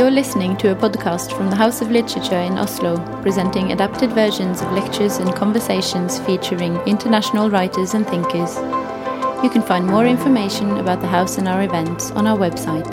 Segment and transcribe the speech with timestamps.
[0.00, 4.62] You're listening to a podcast from the House of Literature in Oslo, presenting adapted versions
[4.62, 8.56] of lectures and conversations featuring international writers and thinkers.
[9.44, 12.90] You can find more information about the house and our events on our website.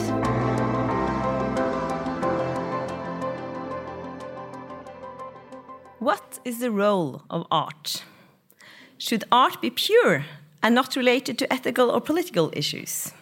[5.99, 8.03] What is the role of art?
[8.97, 10.25] Should art be pure
[10.61, 13.13] and not related to ethical or political issues?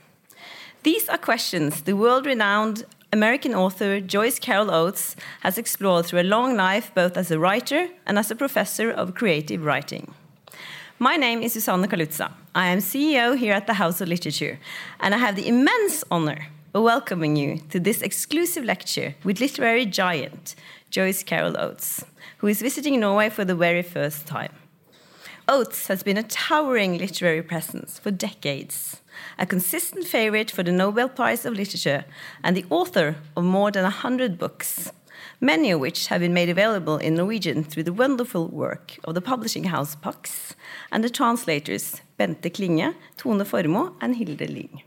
[0.81, 6.31] These are questions the world renowned American author Joyce Carol Oates has explored through a
[6.35, 10.13] long life, both as a writer and as a professor of creative writing.
[10.99, 12.33] My name is Susanne Kaluza.
[12.53, 14.59] I am CEO here at the House of Literature,
[14.99, 19.85] and I have the immense honor of welcoming you to this exclusive lecture with literary
[19.85, 20.53] giant
[20.89, 22.03] Joyce Carol Oates,
[22.39, 24.51] who is visiting Norway for the very first time.
[25.47, 28.99] Oates has been a towering literary presence for decades
[29.37, 32.05] a consistent favorite for the Nobel Prize of Literature,
[32.43, 34.91] and the author of more than 100 books,
[35.39, 39.21] many of which have been made available in Norwegian through the wonderful work of the
[39.21, 40.55] publishing house Pax
[40.91, 44.81] and the translators Bente Klinge, Tone Formoe, and Hilde Lyng.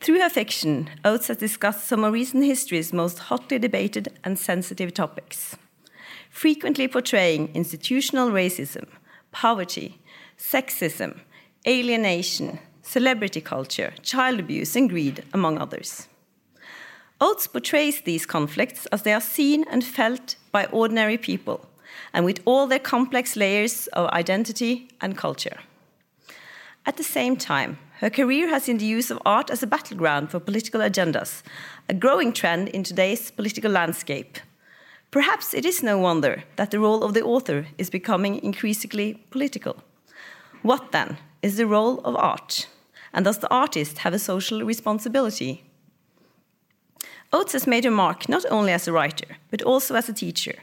[0.00, 4.92] Through her fiction, Oates has discussed some of recent history's most hotly debated and sensitive
[4.92, 5.56] topics,
[6.30, 8.86] frequently portraying institutional racism,
[9.32, 10.00] poverty,
[10.36, 11.20] sexism,
[11.66, 16.06] alienation, celebrity culture, child abuse, and greed, among others.
[17.20, 21.66] Oates portrays these conflicts as they are seen and felt by ordinary people,
[22.12, 25.58] and with all their complex layers of identity and culture.
[26.86, 30.30] At the same time, her career has seen the use of art as a battleground
[30.30, 31.42] for political agendas,
[31.88, 34.38] a growing trend in today's political landscape.
[35.10, 39.76] Perhaps it is no wonder that the role of the author is becoming increasingly political.
[40.62, 42.66] What then is the role of art?
[43.14, 45.62] And does the artist have a social responsibility?
[47.32, 50.54] Oates has made a mark not only as a writer, but also as a teacher,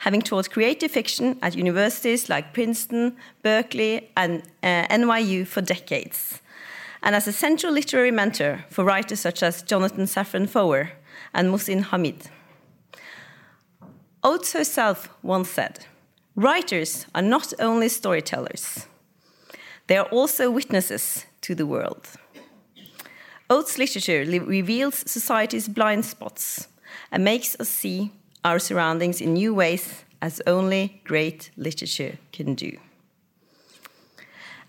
[0.00, 6.40] having taught creative fiction at universities like Princeton, Berkeley, and uh, NYU for decades,
[7.02, 10.92] and as a central literary mentor for writers such as Jonathan Safran Foer
[11.32, 12.28] and Mohsin Hamid.
[14.22, 15.86] Oates herself once said,
[16.34, 18.86] Writers are not only storytellers,
[19.86, 22.08] they are also witnesses to the world.
[23.48, 26.68] Oates' literature reveals society's blind spots
[27.10, 28.12] and makes us see
[28.44, 32.76] our surroundings in new ways, as only great literature can do.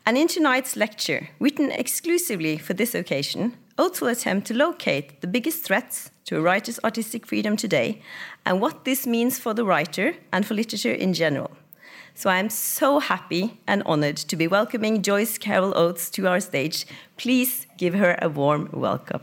[0.06, 5.28] And in tonight's lecture, written exclusively for this occasion, Oates will attempt to locate the
[5.28, 8.02] biggest threats to a writer's artistic freedom today
[8.46, 11.52] and what this means for the writer and for literature in general.
[12.14, 16.86] So I'm so happy and honored to be welcoming Joyce Carol Oates to our stage.
[17.18, 19.22] Please give her a warm welcome.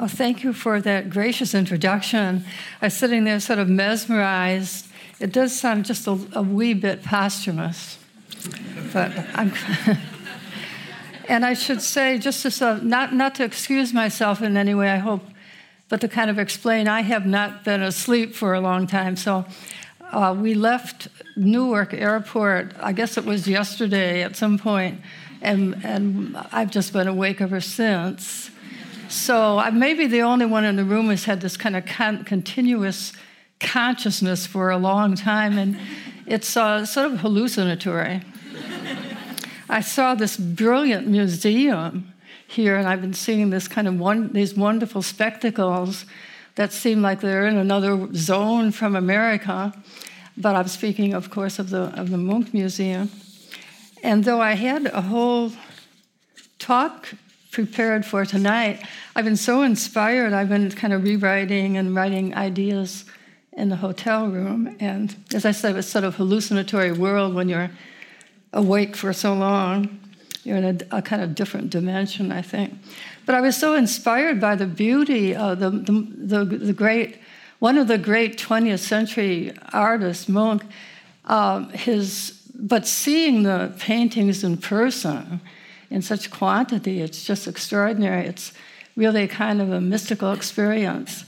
[0.00, 2.44] Oh, thank you for that gracious introduction.
[2.80, 4.86] I was sitting there sort of mesmerized.
[5.20, 7.98] It does sound just a, a wee bit posthumous
[8.92, 9.52] but I'm.
[11.28, 14.74] and I should say, just to sort of, not, not to excuse myself in any
[14.74, 15.22] way, I hope,
[15.88, 19.14] but to kind of explain, I have not been asleep for a long time.
[19.14, 19.44] So
[20.10, 25.00] uh, we left Newark Airport, I guess it was yesterday at some point,
[25.42, 28.50] and, and I've just been awake ever since.
[29.10, 31.84] So I may be the only one in the room who's had this kind of
[31.84, 33.12] con- continuous
[33.60, 35.78] consciousness for a long time, and
[36.26, 38.22] it's uh, sort of hallucinatory.
[39.68, 42.12] I saw this brilliant museum
[42.46, 46.06] here, and I've been seeing this kind of one, these wonderful spectacles
[46.54, 49.72] that seem like they're in another zone from America.
[50.36, 53.10] But I'm speaking, of course, of the of the Munch Museum.
[54.02, 55.52] And though I had a whole
[56.58, 57.08] talk
[57.50, 58.82] prepared for tonight,
[59.14, 60.32] I've been so inspired.
[60.32, 63.04] I've been kind of rewriting and writing ideas
[63.52, 64.76] in the hotel room.
[64.78, 67.70] And as I said, it's sort of hallucinatory world when you're
[68.52, 70.00] awake for so long.
[70.44, 72.74] You're in a, a, kind of different dimension, I think.
[73.26, 77.18] But I was so inspired by the beauty of the, the, the, the great,
[77.58, 80.62] one of the great 20th century artists, Munch,
[81.26, 85.40] um, his, but seeing the paintings in person
[85.90, 88.26] in such quantity, it's just extraordinary.
[88.26, 88.52] It's
[88.96, 91.24] really kind of a mystical experience.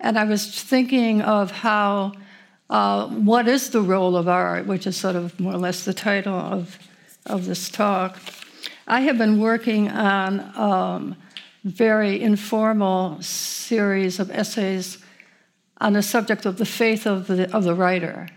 [0.00, 2.12] And I was thinking of how
[2.72, 5.92] uh, what is the role of art, which is sort of more or less the
[5.92, 6.78] title of,
[7.26, 8.16] of this talk.
[8.86, 11.16] I have been working on a um,
[11.64, 14.96] very informal series of essays
[15.82, 18.30] on the subject of the faith of the, of the writer.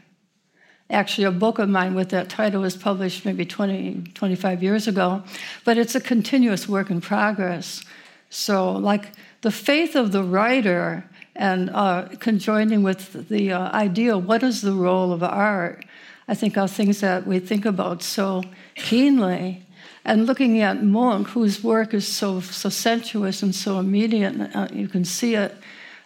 [0.89, 5.23] Actually, a book of mine with that title was published maybe 20, 25 years ago,
[5.63, 7.85] but it's a continuous work in progress.
[8.29, 14.43] So, like the faith of the writer and uh, conjoining with the uh, idea what
[14.43, 15.85] is the role of art,
[16.27, 18.43] I think are things that we think about so
[18.75, 19.63] keenly.
[20.05, 24.87] And looking at Munch, whose work is so, so sensuous and so immediate, uh, you
[24.87, 25.55] can see it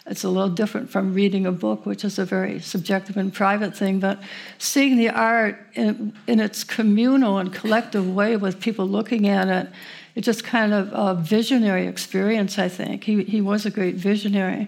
[0.09, 3.77] it's a little different from reading a book, which is a very subjective and private
[3.77, 4.19] thing, but
[4.57, 9.69] seeing the art in, in its communal and collective way with people looking at it,
[10.15, 13.03] it's just kind of a visionary experience, I think.
[13.03, 14.67] He, he was a great visionary.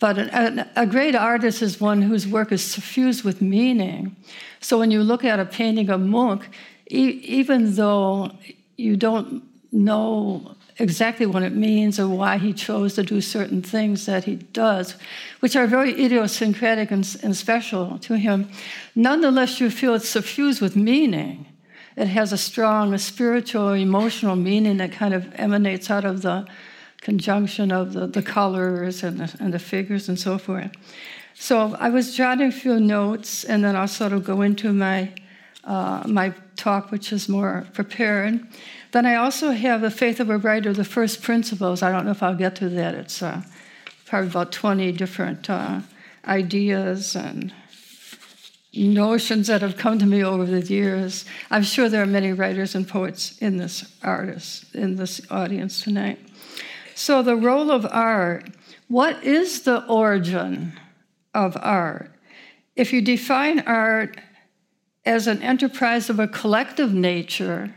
[0.00, 4.14] But an, a great artist is one whose work is suffused with meaning.
[4.60, 6.44] So when you look at a painting of Munch,
[6.90, 8.30] e- even though
[8.76, 9.42] you don't
[9.72, 14.36] know exactly what it means or why he chose to do certain things that he
[14.36, 14.94] does,
[15.40, 18.48] which are very idiosyncratic and, and special to him.
[18.94, 21.46] Nonetheless, you feel it's suffused with meaning.
[21.96, 26.46] It has a strong a spiritual, emotional meaning that kind of emanates out of the
[27.00, 30.70] conjunction of the, the colors and the, and the figures and so forth.
[31.34, 35.12] So I was jotting a few notes, and then I'll sort of go into my
[35.64, 38.40] uh, my talk, which is more prepared.
[38.92, 41.82] Then I also have the faith of a writer, the first principles.
[41.82, 42.94] I don't know if I'll get to that.
[42.94, 43.42] It's uh,
[44.06, 45.80] probably about 20 different uh,
[46.26, 47.52] ideas and
[48.72, 51.26] notions that have come to me over the years.
[51.50, 56.18] I'm sure there are many writers and poets in this artist, in this audience tonight.
[56.98, 58.50] So the role of art,
[58.88, 60.72] what is the origin
[61.32, 62.10] of art?
[62.74, 64.20] If you define art
[65.06, 67.72] as an enterprise of a collective nature,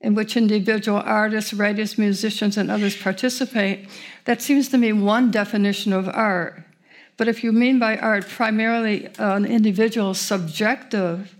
[0.00, 3.90] in which individual artists, writers, musicians, and others participate,
[4.24, 6.64] that seems to me one definition of art.
[7.18, 11.36] But if you mean by art primarily an individual subjective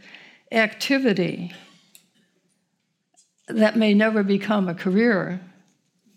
[0.52, 1.54] activity
[3.48, 5.40] that may never become a career,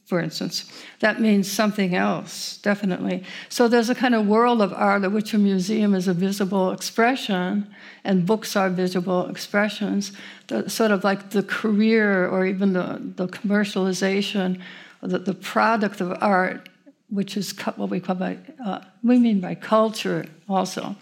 [0.06, 3.24] for instance, that means something else, definitely.
[3.50, 6.72] So there's a kind of world of art of which a museum is a visible
[6.72, 7.68] expression
[8.04, 10.12] and books are visible expressions,
[10.48, 14.62] the, sort of like the career or even the, the commercialization,
[15.02, 16.69] the, the product of art,
[17.10, 20.96] which is what we call by, uh, we mean by culture also.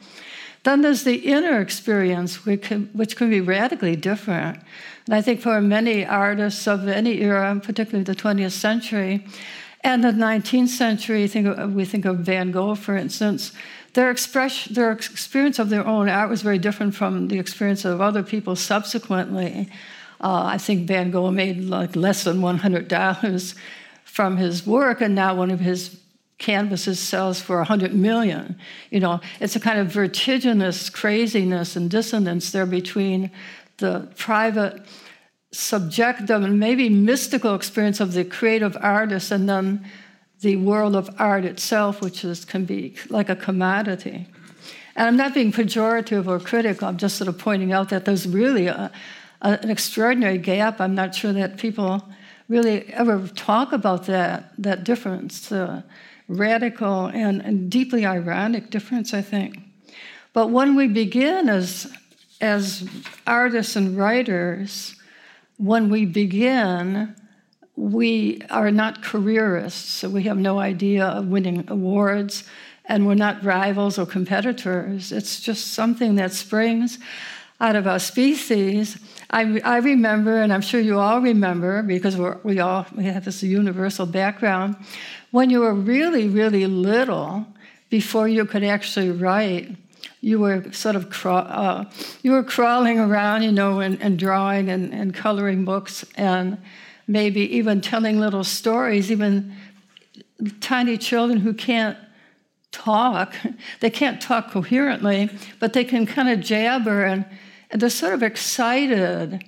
[0.64, 4.60] Then there's the inner experience, which can, which can be radically different.
[5.06, 9.26] And I think for many artists of any era, particularly the 20th century
[9.84, 13.52] and the 19th century, think of, we think of Van Gogh, for instance,
[13.94, 18.00] their, expression, their experience of their own art was very different from the experience of
[18.00, 19.70] other people subsequently.
[20.22, 23.56] Uh, I think Van Gogh made like less than $100
[24.06, 26.00] from his work, and now one of his
[26.38, 28.58] canvases sells for 100 million.
[28.90, 33.32] You know, it's a kind of vertiginous craziness and dissonance there between
[33.78, 34.86] the private,
[35.52, 39.86] subjective, and maybe mystical experience of the creative artist and then
[40.42, 44.28] the world of art itself, which is, can be like a commodity.
[44.96, 48.28] And I'm not being pejorative or critical, I'm just sort of pointing out that there's
[48.28, 48.92] really a,
[49.42, 50.80] a, an extraordinary gap.
[50.80, 52.08] I'm not sure that people
[52.50, 55.84] really ever talk about that, that difference, the
[56.28, 59.60] radical and, and deeply ironic difference, I think.
[60.34, 61.92] But when we begin as,
[62.44, 62.86] as
[63.26, 64.96] artists and writers,
[65.56, 67.16] when we begin,
[67.78, 72.44] we are not careerists, so we have no idea of winning awards,
[72.84, 75.14] and we're not rivals or competitors.
[75.14, 77.00] It's just something that springs
[77.62, 78.98] out of our species.
[79.30, 83.42] I, I remember, and I'm sure you all remember, because we all we have this
[83.42, 84.76] universal background,
[85.32, 87.48] when you were really, really little,
[87.90, 89.78] before you could actually write,
[90.24, 94.70] you were sort of craw- uh, you were crawling around, you know, and, and drawing
[94.70, 96.58] and, and coloring books and
[97.08, 99.54] maybe even telling little stories, even
[100.62, 101.98] tiny children who can't
[102.72, 103.36] talk,
[103.82, 107.26] they can't talk coherently, but they can kind of jabber and,
[107.70, 109.44] and they're sort of excited.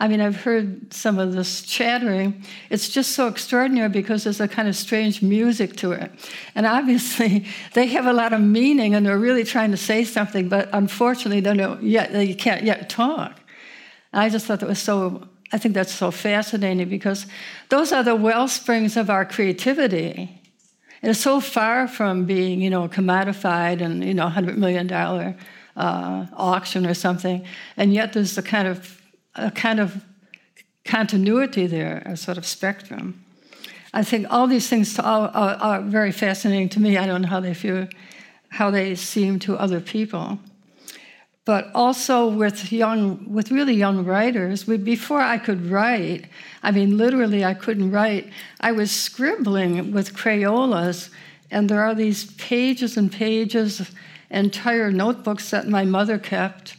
[0.00, 2.42] I mean, I've heard some of this chattering.
[2.70, 6.10] It's just so extraordinary because there's a kind of strange music to it.
[6.54, 10.48] And obviously, they have a lot of meaning and they're really trying to say something,
[10.48, 13.38] but unfortunately, they don't yet, they can't yet talk.
[14.12, 17.26] I just thought that was so I think that's so fascinating because
[17.70, 20.40] those are the well springs of our creativity.
[21.02, 26.26] It is so far from being, you know, commodified and, you know, $100 million uh,
[26.36, 27.44] auction or something.
[27.76, 28.99] And yet there's a kind of,
[29.34, 30.04] a kind of
[30.84, 33.24] continuity there, a sort of spectrum.
[33.92, 36.96] I think all these things are, are, are very fascinating to me.
[36.96, 37.88] I don't know how they feel
[38.50, 40.38] how they seem to other people.
[41.44, 46.26] But also with young, with really young writers, we, before I could write,
[46.62, 48.30] I mean, literally, I couldn't write.
[48.60, 51.10] I was scribbling with Crayolas,
[51.50, 53.90] and there are these pages and pages,
[54.30, 56.76] entire notebooks that my mother kept,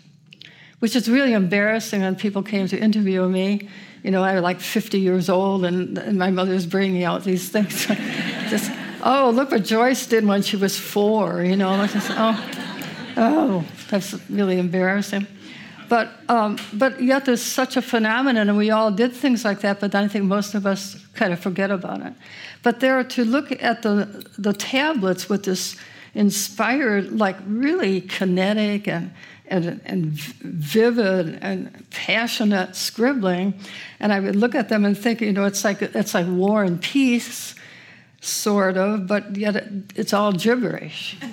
[0.82, 3.70] which is really embarrassing when people came to interview me.
[4.02, 7.50] You know, I was like 50 years old, and, and my mother's bringing out these
[7.50, 7.86] things.
[8.50, 8.72] Just,
[9.04, 11.86] oh, look what Joyce did when she was four, you know.
[11.86, 15.28] Just, oh, oh, that's really embarrassing.
[15.88, 19.80] But, um, but yet there's such a phenomenon, and we all did things like that,
[19.82, 22.14] but I think most of us kind of forget about it.
[22.64, 25.76] But there, to look at the, the tablets with this
[26.16, 29.14] inspired, like really kinetic and,
[29.52, 33.54] and, and vivid and passionate scribbling,
[34.00, 36.64] and I would look at them and think, you know, it's like, it's like war
[36.64, 37.54] and peace,
[38.22, 41.18] sort of, but yet it, it's all gibberish.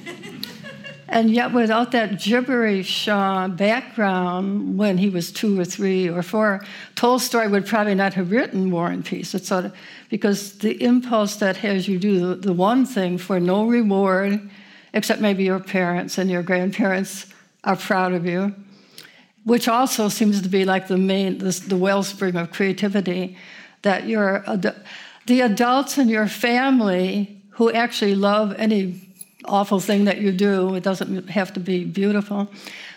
[1.10, 6.62] And yet, without that gibberish uh, background when he was two or three or four,
[6.96, 9.34] Tolstoy would probably not have written War and Peace.
[9.34, 9.75] It's sort of
[10.10, 14.50] because the impulse that has you do the, the one thing for no reward,
[14.92, 17.25] except maybe your parents and your grandparents
[17.64, 18.54] are proud of you,
[19.44, 23.36] which also seems to be like the main, the, the wellspring of creativity,
[23.82, 24.44] that you're
[25.26, 29.00] the adults in your family who actually love any
[29.44, 32.48] awful thing that you do, it doesn't have to be beautiful.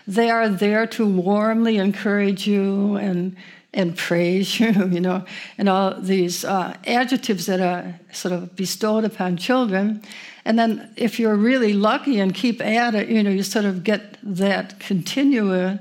[0.07, 3.35] They are there to warmly encourage you and
[3.73, 5.25] and praise you, you know,
[5.57, 10.01] and all these uh, adjectives that are sort of bestowed upon children.
[10.43, 13.83] And then, if you're really lucky and keep at it, you know, you sort of
[13.83, 15.77] get that continue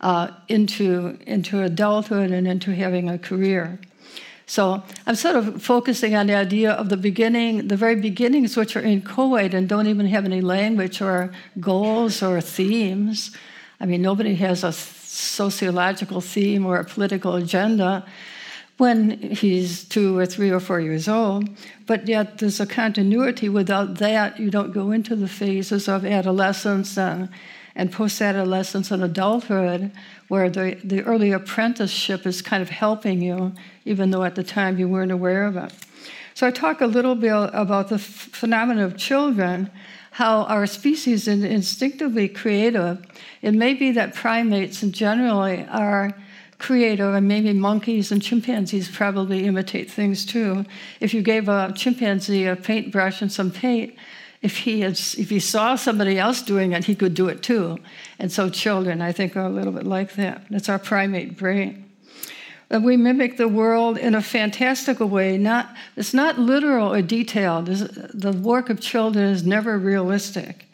[0.00, 3.78] uh, into into adulthood and into having a career.
[4.48, 8.76] So I'm sort of focusing on the idea of the beginning, the very beginnings, which
[8.76, 13.36] are inchoate and don't even have any language or goals or themes.
[13.80, 14.70] I mean, nobody has a
[15.16, 18.04] sociological theme or a political agenda
[18.76, 21.48] when he's two or three or four years old,
[21.86, 23.48] but yet there's a continuity.
[23.48, 27.30] Without that, you don't go into the phases of adolescence and,
[27.74, 29.90] and post adolescence and adulthood
[30.28, 33.54] where the, the early apprenticeship is kind of helping you,
[33.86, 35.72] even though at the time you weren't aware of it.
[36.34, 39.70] So I talk a little bit about the phenomenon of children,
[40.16, 43.04] how our species is instinctively creative.
[43.42, 46.10] It may be that primates in generally are
[46.56, 50.64] creative, and maybe monkeys and chimpanzees probably imitate things too.
[51.00, 53.94] If you gave a chimpanzee a paintbrush and some paint,
[54.40, 57.76] if he, has, if he saw somebody else doing it, he could do it too.
[58.18, 60.46] And so children, I think, are a little bit like that.
[60.48, 61.85] That's our primate brain.
[62.70, 65.38] We mimic the world in a fantastical way.
[65.38, 67.66] Not, it's not literal or detailed.
[67.66, 70.66] the work of children is never realistic.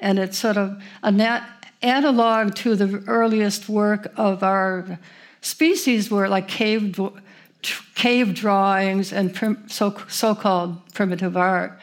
[0.00, 1.20] And it's sort of an
[1.82, 4.98] analog to the earliest work of our
[5.42, 6.98] species, were like cave,
[7.94, 11.78] cave drawings and prim- so, so-called primitive art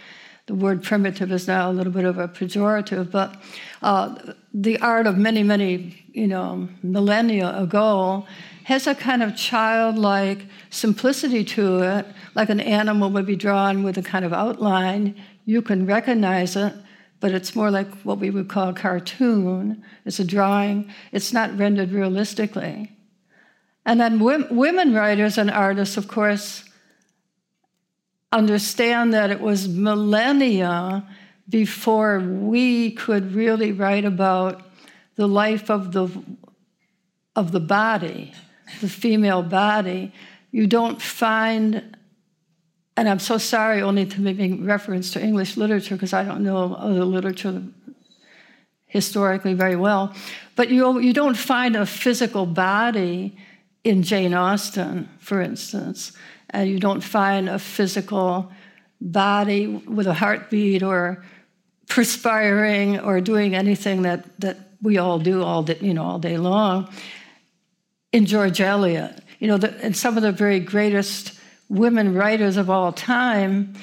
[0.52, 3.42] the word primitive is now a little bit of a pejorative, but
[3.82, 4.14] uh,
[4.54, 8.26] the art of many, many, you know, millennia ago
[8.72, 13.98] has a kind of childlike simplicity to it, like an animal would be drawn with
[13.98, 15.22] a kind of outline.
[15.46, 16.74] You can recognize it,
[17.20, 19.84] but it's more like what we would call a cartoon.
[20.06, 22.92] It's a drawing, it's not rendered realistically.
[23.86, 26.64] And then women writers and artists, of course,
[28.32, 31.08] understand that it was millennia
[31.50, 34.62] before we could really write about
[35.16, 36.10] the life of the
[37.36, 38.34] of the body,
[38.80, 40.14] the female body.
[40.52, 41.98] You don't find
[42.98, 46.76] and I'm so sorry only to make reference to English literature because I don't know
[46.76, 47.64] other literature
[48.86, 50.14] historically very well.
[50.56, 53.38] But you, you don't find a physical body
[53.86, 56.12] in Jane Austen, for instance
[56.52, 58.52] and you don't find a physical
[59.00, 61.24] body with a heartbeat or
[61.88, 66.38] perspiring or doing anything that, that we all do all day, you know, all day
[66.38, 66.90] long.
[68.12, 71.34] In George Eliot, you know, the, and some of the very greatest
[71.70, 73.74] women writers of all time,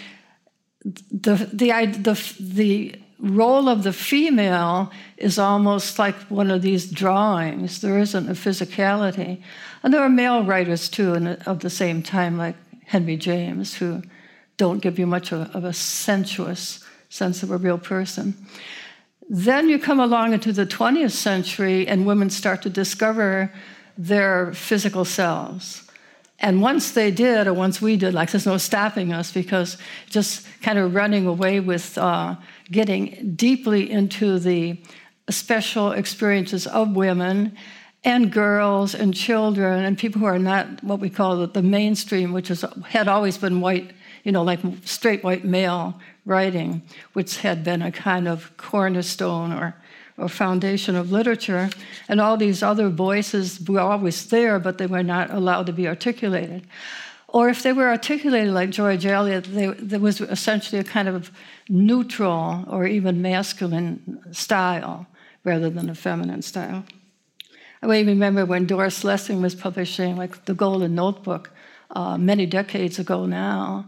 [0.85, 7.81] the, the, the, the role of the female is almost like one of these drawings.
[7.81, 9.43] There isn't a physicality.
[9.83, 14.03] And there are male writers too of the same time, like Henry James, who
[14.57, 18.35] don't give you much of of a sensuous sense of a real person.
[19.29, 23.53] Then you come along into the 20th century, and women start to discover
[23.99, 25.83] their physical selves.
[26.38, 29.76] And once they did, or once we did, like there's no stopping us because
[30.09, 32.37] just kind of running away with uh,
[32.71, 34.81] getting deeply into the
[35.28, 37.57] special experiences of women
[38.05, 42.52] and girls and children and people who are not what we call the mainstream, which
[42.52, 46.83] is, had always been white, you know, like straight white male writing,
[47.14, 49.75] which had been a kind of cornerstone or,
[50.19, 51.71] or foundation of literature.
[52.09, 55.87] And all these other voices were always there, but they were not allowed to be
[55.87, 56.67] articulated.
[57.29, 61.31] Or if they were articulated like George Eliot, they, there was essentially a kind of
[61.69, 65.07] neutral or even masculine style
[65.45, 66.85] rather than a feminine style.
[67.83, 71.51] I remember when Doris Lessing was publishing like the Golden Notebook
[71.91, 73.87] uh, many decades ago now.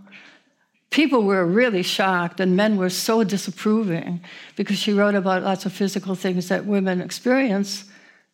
[0.91, 4.21] People were really shocked, and men were so disapproving
[4.57, 7.85] because she wrote about lots of physical things that women experience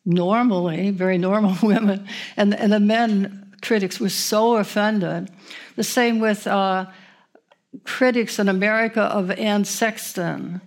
[0.07, 5.29] normally, very normal women, and, and the men critics were so offended.
[5.77, 6.87] The same with uh,
[7.85, 10.61] critics in America of Anne Sexton,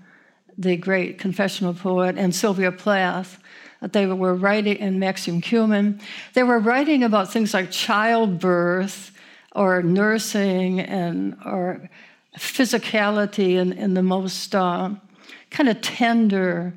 [0.58, 3.39] the great confessional poet, and Sylvia Plath
[3.81, 6.01] they were writing in Maxine Kumin.
[6.34, 9.12] They were writing about things like childbirth
[9.55, 11.89] or nursing and or
[12.37, 14.89] physicality in, in the most uh,
[15.49, 16.73] kind of tender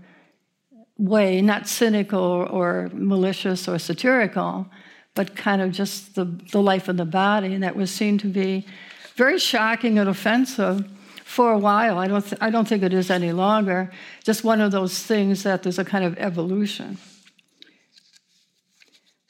[0.98, 4.66] way, not cynical or malicious or satirical,
[5.14, 7.54] but kind of just the, the life of the body.
[7.54, 8.66] And that was seen to be
[9.14, 10.88] very shocking and offensive
[11.24, 11.98] for a while.
[11.98, 13.90] I don't, th- I don't think it is any longer.
[14.24, 16.98] Just one of those things that there's a kind of evolution.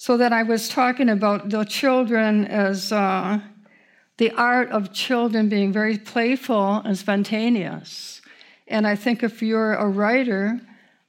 [0.02, 3.38] So that I was talking about the children as uh,
[4.16, 8.21] the art of children being very playful and spontaneous.
[8.66, 10.61] And I think if you're a writer,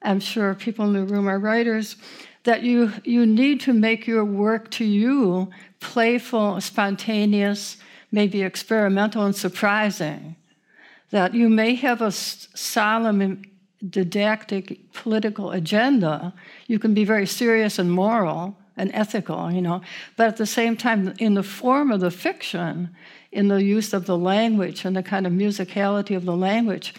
[0.03, 1.95] I'm sure people in the room are writers,
[2.43, 7.77] that you, you need to make your work to you playful, spontaneous,
[8.11, 10.35] maybe experimental and surprising
[11.09, 13.41] that you may have a solemn,
[13.89, 16.31] didactic political agenda.
[16.67, 19.81] You can be very serious and moral and ethical, you know,
[20.17, 22.89] but at the same time, in the form of the fiction,
[23.31, 26.93] in the use of the language and the kind of musicality of the language,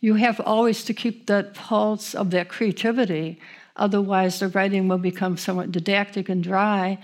[0.00, 3.40] you have always to keep that pulse of that creativity.
[3.76, 6.98] Otherwise, the writing will become somewhat didactic and dry.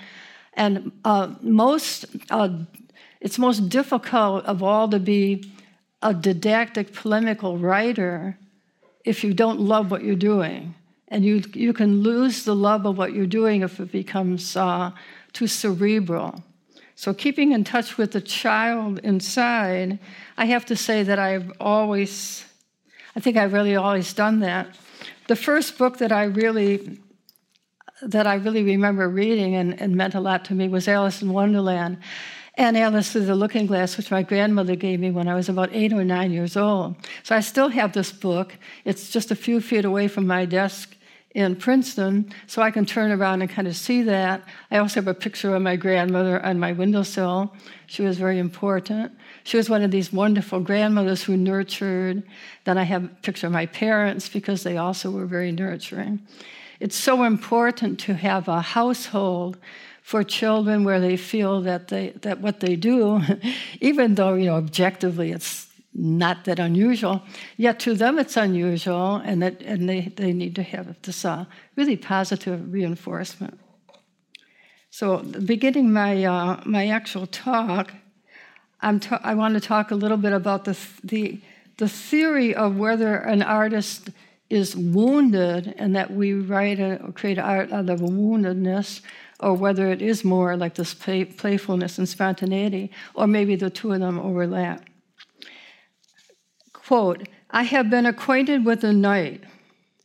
[0.55, 2.51] And uh, most, uh,
[3.21, 5.51] it's most difficult of all to be
[6.03, 8.37] a didactic polemical writer
[9.05, 10.75] if you don't love what you're doing.
[11.13, 14.93] And you, you can lose the love of what you're doing if it becomes uh,
[15.35, 16.43] too cerebral.
[16.95, 19.99] So, keeping in touch with the child inside,
[20.39, 22.47] I have to say that I've always,
[23.15, 24.75] I think I've really always done that.
[25.29, 26.99] The first book that I really
[28.01, 31.31] that I really remember reading and, and meant a lot to me was Alice in
[31.31, 31.99] Wonderland
[32.55, 35.69] and Alice through the Looking Glass, which my grandmother gave me when I was about
[35.73, 36.97] eight or nine years old.
[37.23, 38.57] So I still have this book.
[38.85, 40.97] It's just a few feet away from my desk
[41.35, 44.43] in Princeton, so I can turn around and kind of see that.
[44.71, 47.55] I also have a picture of my grandmother on my windowsill.
[47.87, 49.13] She was very important.
[49.45, 52.23] She was one of these wonderful grandmothers who nurtured.
[52.65, 56.21] Then I have a picture of my parents because they also were very nurturing.
[56.81, 59.57] It's so important to have a household
[60.03, 63.23] for children where they feel that they that what they do,
[63.81, 67.23] even though you know objectively it's not that unusual,
[67.57, 71.45] yet to them it's unusual, and that and they, they need to have this uh,
[71.77, 73.59] really positive reinforcement.
[74.91, 77.93] So, beginning my uh, my actual talk,
[78.81, 81.41] I'm ta- I want to talk a little bit about the the
[81.77, 84.11] the theory of whether an artist
[84.49, 89.01] is wounded and that we write a, or create art out of woundedness,
[89.41, 93.93] or whether it is more like this play, playfulness and spontaneity, or maybe the two
[93.93, 94.85] of them overlap.
[96.93, 99.45] Quote, I have been acquainted with the night,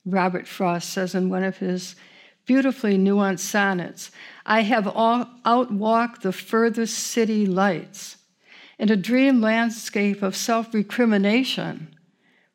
[0.06, 1.98] Robert Frost says in one of his
[2.46, 4.10] beautifully nuanced sonnets.
[4.46, 8.16] I have outwalked the furthest city lights
[8.80, 11.94] in a dream landscape of self recrimination,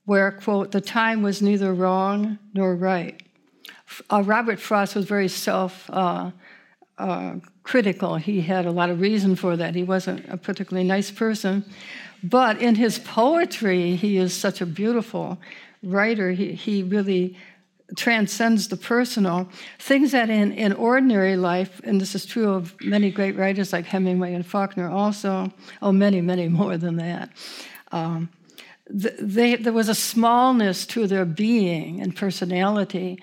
[0.06, 3.22] where, quote, the time was neither wrong nor right.
[4.08, 6.30] Uh, Robert Frost was very self uh,
[6.96, 8.16] uh, critical.
[8.16, 9.74] He had a lot of reason for that.
[9.74, 11.66] He wasn't a particularly nice person.
[12.22, 15.38] But in his poetry, he is such a beautiful
[15.82, 16.30] writer.
[16.30, 17.36] He, he really
[17.96, 19.48] transcends the personal.
[19.78, 23.86] Things that in, in ordinary life, and this is true of many great writers like
[23.86, 27.30] Hemingway and Faulkner also, oh, many, many more than that.
[27.90, 28.30] Um,
[28.88, 33.20] they, there was a smallness to their being and personality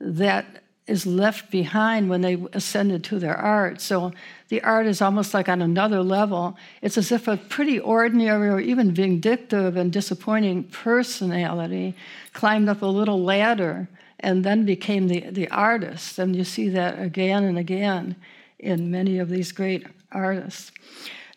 [0.00, 3.80] that is left behind when they ascended to their art.
[3.80, 4.12] So
[4.48, 6.56] the art is almost like on another level.
[6.80, 11.94] It's as if a pretty ordinary or even vindictive and disappointing personality
[12.32, 13.88] climbed up a little ladder
[14.20, 16.18] and then became the, the artist.
[16.18, 18.14] And you see that again and again
[18.58, 20.70] in many of these great artists.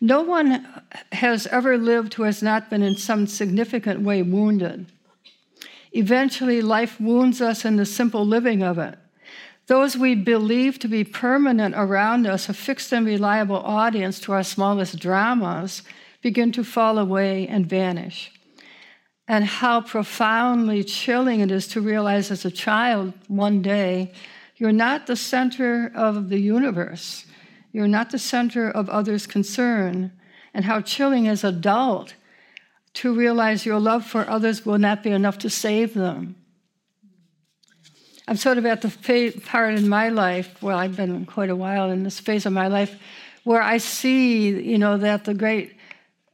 [0.00, 0.66] No one
[1.12, 4.86] has ever lived who has not been in some significant way wounded.
[5.92, 8.96] Eventually, life wounds us in the simple living of it.
[9.70, 14.42] Those we believe to be permanent around us, a fixed and reliable audience to our
[14.42, 15.84] smallest dramas,
[16.22, 18.32] begin to fall away and vanish.
[19.28, 24.12] And how profoundly chilling it is to realize as a child one day,
[24.56, 27.24] you're not the center of the universe.
[27.70, 30.10] You're not the center of others' concern.
[30.52, 32.14] And how chilling as adult
[32.94, 36.34] to realize your love for others will not be enough to save them.
[38.30, 41.90] I'm sort of at the part in my life, well, I've been quite a while
[41.90, 42.96] in this phase of my life,
[43.42, 45.74] where I see, you know, that the great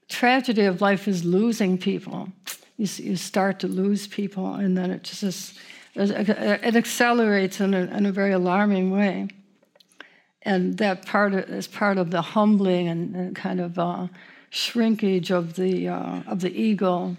[0.07, 2.29] tragedy of life is losing people.
[2.77, 5.59] You, you start to lose people, and then it just
[5.95, 9.29] it accelerates in a, in a very alarming way.
[10.43, 14.09] And that part is part of the humbling and, and kind of uh,
[14.51, 17.17] shrinkage of the, uh, of the ego.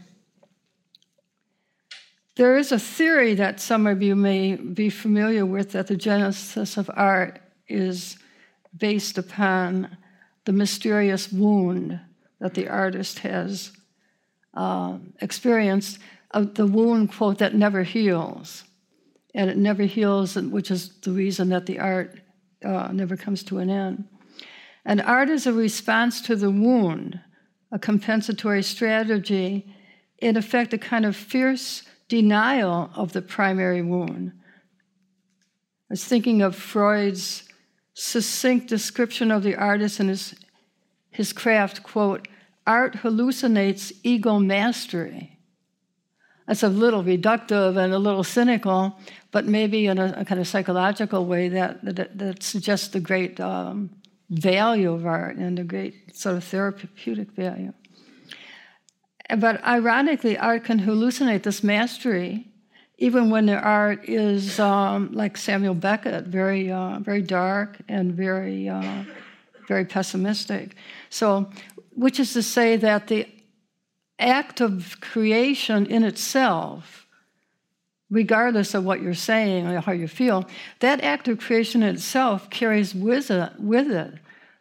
[2.38, 6.78] There is a theory that some of you may be familiar with that the genesis
[6.78, 8.20] of art is
[8.78, 9.98] based upon
[10.46, 12.00] the mysterious wound
[12.40, 13.72] that the artist has
[14.54, 15.98] uh, experienced,
[16.30, 18.66] uh, the wound, quote, that never heals.
[19.34, 22.20] And it never heals, which is the reason that the art
[22.64, 24.08] uh, never comes to an end.
[24.86, 27.20] And art is a response to the wound
[27.72, 29.74] a compensatory strategy,
[30.20, 34.32] in effect, a kind of fierce denial of the primary wound.
[35.90, 37.44] I was thinking of Freud's
[37.94, 40.36] succinct description of the artist and his,
[41.10, 42.28] his craft quote,
[42.66, 45.38] art hallucinates ego mastery.
[46.48, 48.98] That's a little reductive and a little cynical,
[49.32, 53.40] but maybe in a, a kind of psychological way that, that, that suggests the great
[53.40, 53.90] um,
[54.30, 57.74] value of art and the great sort of therapeutic value.
[59.36, 62.48] But ironically, art can hallucinate this mastery,
[62.98, 68.70] even when the art is um, like Samuel Beckett, very, uh, very dark and very,
[68.70, 69.04] uh,
[69.68, 70.76] very pessimistic.
[71.10, 71.50] So,
[71.96, 73.28] which is to say that the
[74.20, 77.08] act of creation in itself
[78.10, 80.48] regardless of what you're saying or how you feel,
[80.80, 84.14] that act of creation itself carries with it, with it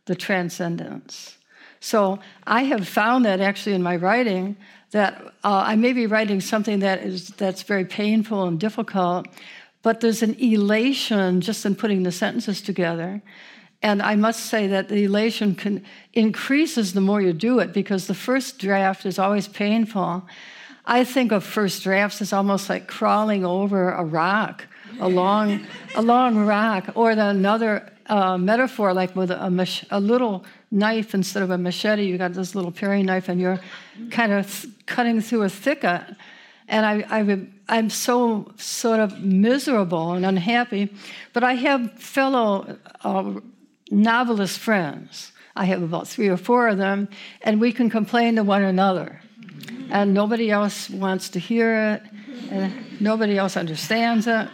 [0.06, 1.35] the transcendence.
[1.80, 4.56] So I have found that actually in my writing
[4.90, 9.26] that uh, I may be writing something that is that's very painful and difficult,
[9.82, 13.22] but there's an elation just in putting the sentences together.
[13.82, 18.06] And I must say that the elation can, increases the more you do it because
[18.06, 20.26] the first draft is always painful.
[20.86, 24.66] I think of first drafts as almost like crawling over a rock,
[25.00, 30.44] a long, a long rock, or another uh, metaphor, like with a, mach- a, little
[30.70, 33.60] knife instead of a machete, you got this little paring knife, and you're
[34.10, 36.02] kind of th- cutting through a thicket.
[36.68, 40.92] And I, I, am so sort of miserable and unhappy,
[41.32, 43.40] but I have fellow uh,
[43.90, 45.32] novelist friends.
[45.54, 47.08] I have about three or four of them,
[47.42, 49.22] and we can complain to one another
[49.90, 52.02] and nobody else wants to hear it,
[52.50, 54.48] and nobody else understands it.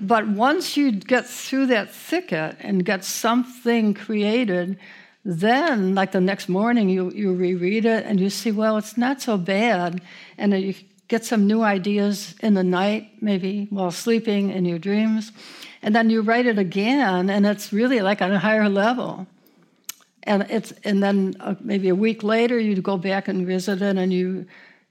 [0.00, 4.78] But once you get through that thicket and get something created,
[5.24, 9.20] then, like the next morning, you, you reread it and you see, well, it's not
[9.20, 10.00] so bad.
[10.38, 10.74] And you
[11.08, 15.32] get some new ideas in the night, maybe while sleeping in your dreams.
[15.82, 19.26] And then you write it again, and it's really like on a higher level
[20.24, 23.96] and it's and then uh, maybe a week later you go back and visit it
[23.96, 24.46] and you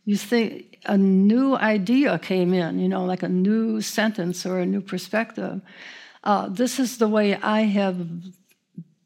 [0.06, 4.66] you think a new idea came in you know like a new sentence or a
[4.66, 5.62] new perspective.
[6.24, 7.98] Uh, this is the way i have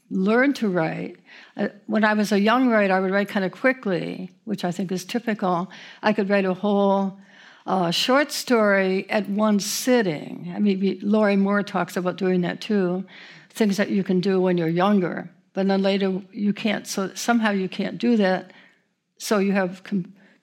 [0.09, 1.17] learned to write.
[1.57, 4.71] Uh, when i was a young writer i would write kind of quickly which i
[4.71, 5.69] think is typical.
[6.01, 7.19] I could write a whole
[7.65, 10.51] uh, short story at one sitting.
[10.55, 13.05] I mean Lorrie Moore talks about doing that too
[13.53, 15.29] things that you can do when you're younger.
[15.53, 18.51] But then later you can't, so somehow you can't do that.
[19.19, 19.83] So you have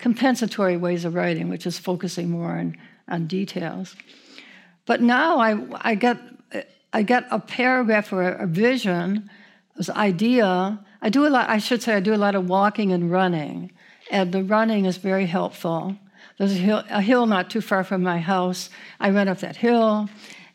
[0.00, 2.76] compensatory ways of writing, which is focusing more on,
[3.08, 3.94] on details.
[4.86, 5.50] But now I,
[5.90, 6.18] I, get,
[6.92, 9.30] I get a paragraph or a vision,
[9.76, 10.80] this idea.
[11.02, 13.70] I do a lot, I should say, I do a lot of walking and running,
[14.10, 15.96] and the running is very helpful.
[16.38, 18.70] There's a hill, a hill not too far from my house.
[18.98, 20.08] I run up that hill,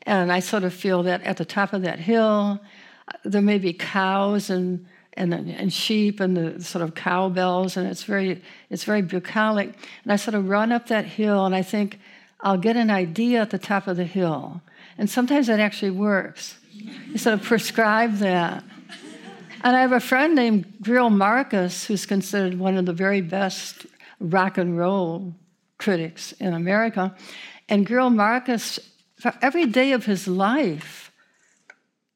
[0.05, 2.59] And I sort of feel that at the top of that hill,
[3.07, 4.85] uh, there may be cows and
[5.17, 9.67] and, and sheep and the sort of cowbells, and it's very it's very bucolic.
[10.03, 11.99] And I sort of run up that hill, and I think
[12.41, 14.61] I'll get an idea at the top of the hill,
[14.97, 16.57] and sometimes that actually works.
[17.11, 18.63] You sort of prescribe that.
[19.63, 23.87] And I have a friend named Greil Marcus, who's considered one of the very best
[24.19, 25.33] rock and roll
[25.77, 27.15] critics in America.
[27.67, 28.79] And Greil Marcus,
[29.19, 31.04] for every day of his life,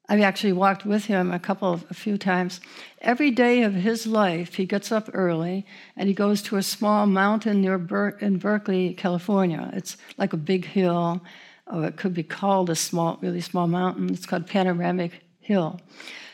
[0.09, 2.59] I actually walked with him a couple of, a few times.
[2.99, 7.05] Every day of his life, he gets up early and he goes to a small
[7.05, 9.69] mountain near Ber- in Berkeley, California.
[9.73, 11.21] It's like a big hill,
[11.67, 14.11] or it could be called a small, really small mountain.
[14.11, 15.79] It's called Panoramic Hill.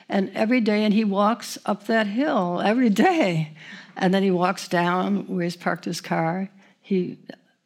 [0.08, 3.58] And every day, and he walks up that hill every day.
[3.98, 6.50] And then he walks down where he's parked his car.
[6.82, 7.18] He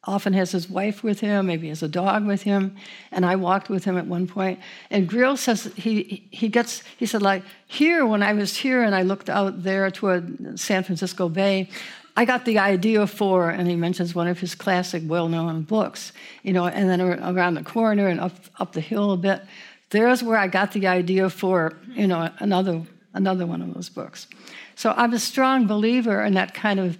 [0.05, 2.75] often has his wife with him, maybe has a dog with him.
[3.11, 4.59] And I walked with him at one point.
[4.89, 8.95] And Greil says he, he gets, he said, like, here, when I was here and
[8.95, 11.69] I looked out there toward San Francisco Bay,
[12.15, 16.11] I got the idea for, and he mentions one of his classic, well known books,
[16.43, 19.41] you know, and then around the corner and up, up the hill a bit.
[19.89, 22.83] There's where I got the idea for, you know, another,
[23.13, 24.27] another one of those books.
[24.75, 26.97] So I'm a strong believer in that kind of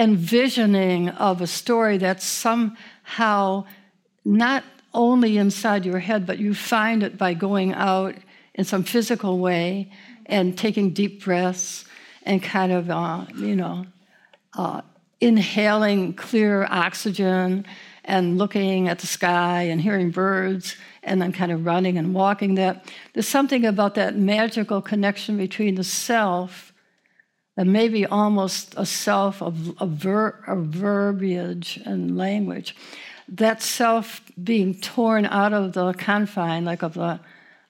[0.00, 3.62] envisioning of a story that's somehow
[4.24, 8.14] not only inside your head, but you find it by going out
[8.54, 9.92] in some physical way
[10.24, 11.84] and taking deep breaths
[12.22, 13.84] and kind of, uh, you know,
[14.56, 14.80] uh,
[15.20, 17.66] inhaling clear oxygen
[18.04, 22.54] and looking at the sky and hearing birds and then kind of running and walking.
[22.54, 26.69] That there's something about that magical connection between the self
[27.56, 32.76] and maybe almost a self of, of, ver, of verbiage and language
[33.28, 37.20] that self being torn out of the confine like of the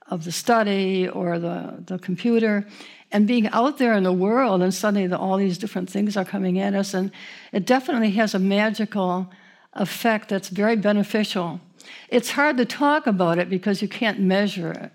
[0.09, 2.67] of the study or the, the computer
[3.13, 6.25] and being out there in the world and suddenly the, all these different things are
[6.25, 7.13] coming at us and
[7.53, 9.31] it definitely has a magical
[9.75, 11.61] effect that's very beneficial
[12.09, 14.93] it's hard to talk about it because you can't measure it.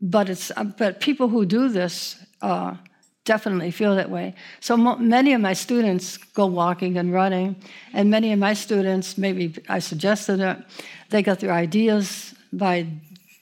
[0.00, 2.76] But, it's, but people who do this uh,
[3.24, 4.34] definitely feel that way.
[4.60, 7.56] So mo- many of my students go walking and running,
[7.92, 10.58] and many of my students, maybe I suggested it,
[11.10, 12.86] they got their ideas by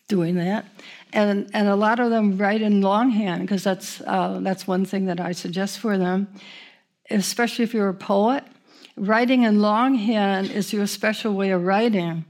[0.09, 0.67] doing that.
[1.13, 5.07] And, and a lot of them write in longhand because that's, uh, that's one thing
[5.07, 6.29] that I suggest for them,
[7.11, 8.45] especially if you're a poet
[8.99, 12.25] Writing in longhand is your special way of writing.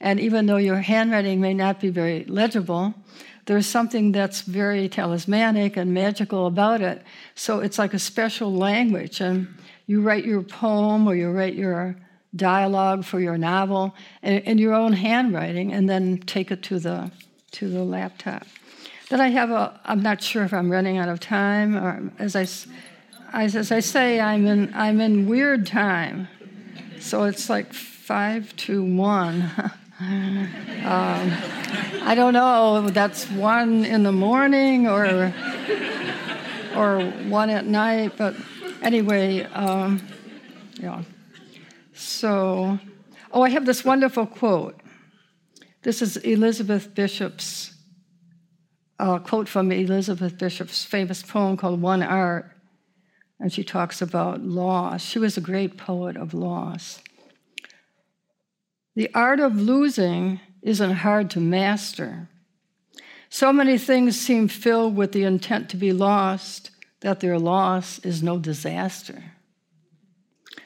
[0.00, 2.94] And even though your handwriting may not be very legible,
[3.46, 7.02] there's something that's very talismanic and magical about it.
[7.34, 9.20] So it's like a special language.
[9.20, 9.48] And
[9.86, 11.96] you write your poem or you write your
[12.36, 17.10] dialogue for your novel in, your own handwriting and then take it to the,
[17.52, 18.46] to the laptop.
[19.08, 22.36] Then I have a, I'm not sure if I'm running out of time, or as
[22.36, 22.46] I
[23.32, 26.28] as I say, I'm in, I'm in weird time.
[26.98, 29.50] So it's like five to one.
[30.00, 31.32] um,
[32.02, 35.32] I don't know, that's one in the morning or,
[36.74, 38.34] or one at night, but
[38.82, 40.00] anyway, um,
[40.80, 41.02] yeah.
[41.92, 42.78] So,
[43.32, 44.80] oh, I have this wonderful quote.
[45.82, 47.74] This is Elizabeth Bishop's
[48.98, 52.50] uh, quote from Elizabeth Bishop's famous poem called One Art
[53.40, 55.02] and she talks about loss.
[55.02, 57.00] She was a great poet of loss.
[58.96, 62.28] The art of losing isn't hard to master.
[63.28, 68.22] So many things seem filled with the intent to be lost that their loss is
[68.22, 69.22] no disaster.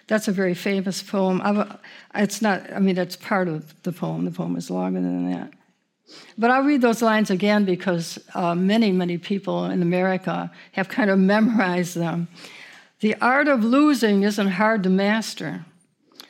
[0.07, 1.41] That's a very famous poem.
[2.15, 4.25] It's not, I mean, it's part of the poem.
[4.25, 5.53] The poem is longer than that.
[6.37, 11.11] But I'll read those lines again because uh, many, many people in America have kind
[11.11, 12.29] of memorized them.
[13.01, 15.65] The art of losing isn't hard to master.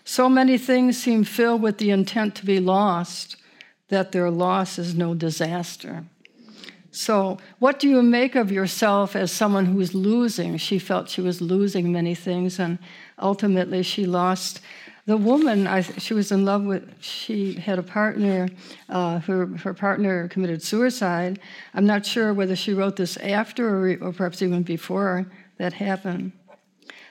[0.05, 3.37] So many things seem filled with the intent to be lost
[3.89, 6.05] that their loss is no disaster.
[6.91, 10.57] So, what do you make of yourself as someone who's losing?
[10.59, 12.79] She felt she was losing many things, and
[13.19, 14.61] ultimately she lost
[15.07, 16.89] the woman I, she was in love with.
[17.03, 18.49] She had a partner.
[18.89, 21.41] Uh, her her partner committed suicide.
[21.75, 25.27] I'm not sure whether she wrote this after or, or perhaps even before
[25.59, 26.33] that happened.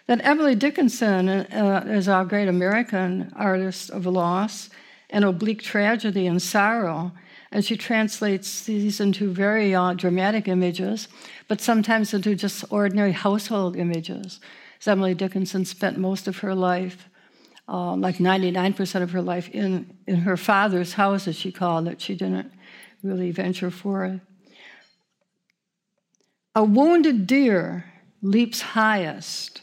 [0.07, 4.69] Then Emily Dickinson uh, is our great American artist of loss
[5.09, 7.11] and oblique tragedy and sorrow.
[7.51, 11.07] And she translates these into very uh, dramatic images,
[11.47, 14.39] but sometimes into just ordinary household images.
[14.81, 17.07] As Emily Dickinson spent most of her life
[17.67, 22.01] uh, like 99% of her life in, in her father's house, as she called it.
[22.01, 22.51] She didn't
[23.01, 24.19] really venture forth.
[26.55, 27.85] A wounded deer
[28.21, 29.62] leaps highest.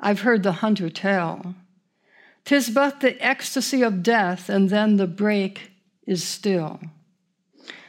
[0.00, 1.54] I've heard the hunter tell.
[2.44, 5.72] Tis but the ecstasy of death, and then the break
[6.06, 6.80] is still.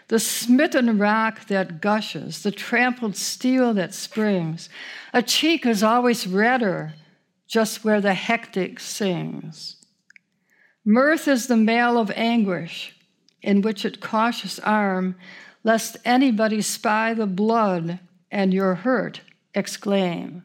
[0.08, 4.70] The smitten rock that gushes, the trampled steel that springs.
[5.13, 6.94] A cheek is always redder
[7.48, 9.78] just where the hectic sings.
[10.86, 12.96] Mirth is the mail of anguish,
[13.41, 15.15] in which it cautious arm,
[15.63, 18.00] lest anybody spy the blood
[18.32, 19.22] and your hurt
[19.56, 20.44] exclaim.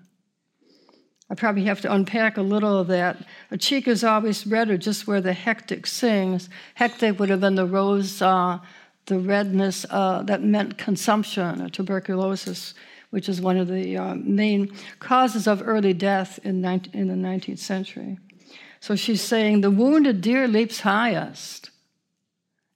[1.30, 3.24] I probably have to unpack a little of that.
[3.50, 6.48] A cheek is always redder just where the hectic sings.
[6.74, 8.58] Hectic would have been the rose, uh,
[9.06, 12.74] the redness uh, that meant consumption or tuberculosis
[13.10, 17.28] which is one of the uh, main causes of early death in, 19, in the
[17.28, 18.18] 19th century.
[18.78, 21.70] So she's saying the wounded deer leaps highest.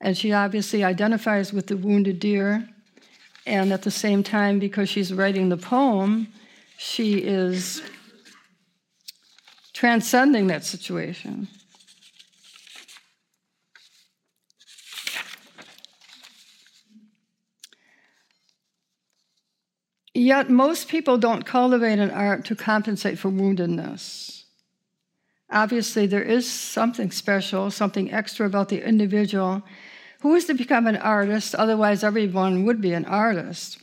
[0.01, 2.69] And she obviously identifies with the wounded deer.
[3.47, 6.29] And at the same time, because she's writing the poem,
[6.77, 7.83] she is
[9.75, 11.49] transcending that situation.
[20.15, 24.45] Yet most people don't cultivate an art to compensate for woundedness.
[25.51, 29.63] Obviously, there is something special, something extra about the individual
[30.21, 33.79] who is to become an artist, otherwise, everyone would be an artist.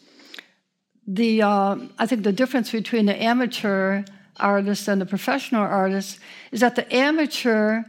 [1.06, 4.04] The, uh, I think the difference between the amateur
[4.42, 6.20] artist and the professional artist
[6.52, 7.84] is that the amateur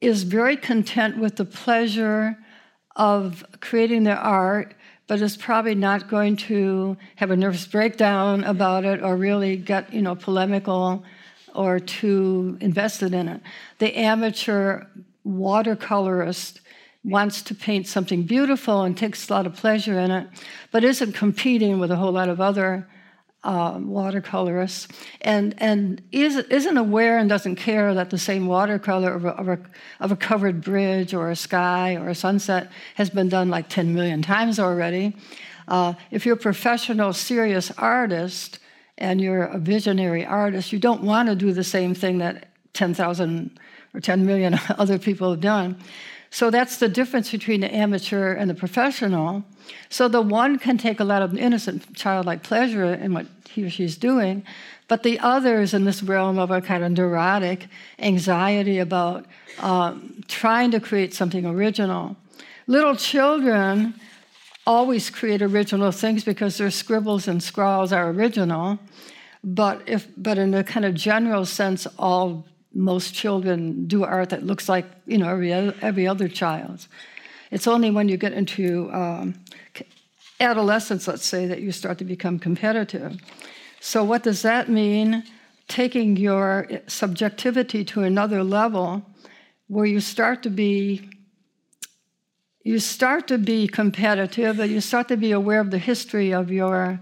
[0.00, 2.36] is very content with the pleasure
[2.96, 4.74] of creating their art
[5.06, 9.92] but is probably not going to have a nervous breakdown about it or really get
[9.92, 11.04] you know polemical
[11.54, 13.40] or too invested in it.
[13.78, 14.84] The amateur
[15.26, 16.60] watercolorist
[17.02, 20.28] wants to paint something beautiful and takes a lot of pleasure in it,
[20.70, 22.86] but isn't competing with a whole lot of other
[23.46, 24.88] um, watercolorists
[25.20, 29.48] and, and is, isn't aware and doesn't care that the same watercolor of a, of,
[29.48, 29.58] a,
[30.00, 33.94] of a covered bridge or a sky or a sunset has been done like 10
[33.94, 35.16] million times already.
[35.68, 38.58] Uh, if you're a professional, serious artist
[38.98, 43.60] and you're a visionary artist, you don't want to do the same thing that 10,000
[43.94, 45.78] or 10 million other people have done.
[46.30, 49.44] So that's the difference between the amateur and the professional.
[49.88, 53.70] So the one can take a lot of innocent childlike pleasure in what he or
[53.70, 54.44] she's doing,
[54.88, 59.26] but the other is in this realm of a kind of neurotic anxiety about
[59.60, 62.16] um, trying to create something original.
[62.66, 63.94] Little children
[64.66, 68.78] always create original things because their scribbles and scrawls are original.
[69.44, 72.44] But if, but in a kind of general sense, all
[72.76, 76.88] most children do art that looks like you know every every other child's.
[77.50, 79.34] It's only when you get into um,
[80.40, 83.18] adolescence, let's say, that you start to become competitive.
[83.80, 85.24] So, what does that mean?
[85.68, 89.02] Taking your subjectivity to another level,
[89.68, 91.08] where you start to be
[92.62, 96.50] you start to be competitive, and you start to be aware of the history of
[96.50, 97.00] your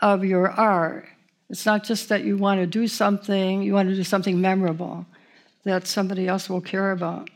[0.00, 1.08] of your art.
[1.50, 5.06] It's not just that you want to do something, you want to do something memorable
[5.64, 7.30] that somebody else will care about.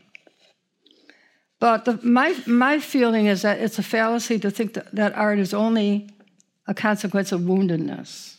[1.59, 5.39] But the, my, my feeling is that it's a fallacy to think that, that art
[5.39, 6.09] is only
[6.67, 8.37] a consequence of woundedness,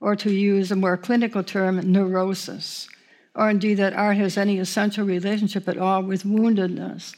[0.00, 2.88] or to use a more clinical term, neurosis,
[3.34, 7.14] or indeed that art has any essential relationship at all with woundedness.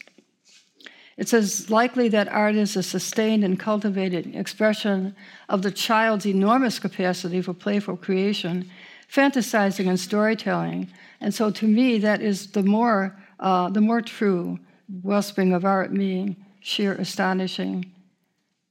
[1.16, 5.14] It's as likely that art is a sustained and cultivated expression
[5.48, 8.68] of the child's enormous capacity for playful creation,
[9.12, 10.90] fantasizing, and storytelling.
[11.20, 14.58] And so, to me, that is the more, uh, the more true
[15.02, 17.92] wellspring of art, meaning sheer astonishing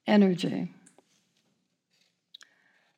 [0.06, 0.69] energy.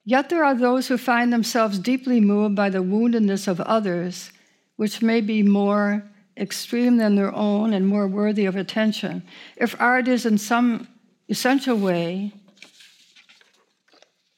[0.03, 4.31] Yet there are those who find themselves deeply moved by the woundedness of others,
[4.75, 6.03] which may be more
[6.37, 9.23] extreme than their own and more worthy of attention.
[9.55, 10.87] If art is in some
[11.29, 12.33] essential way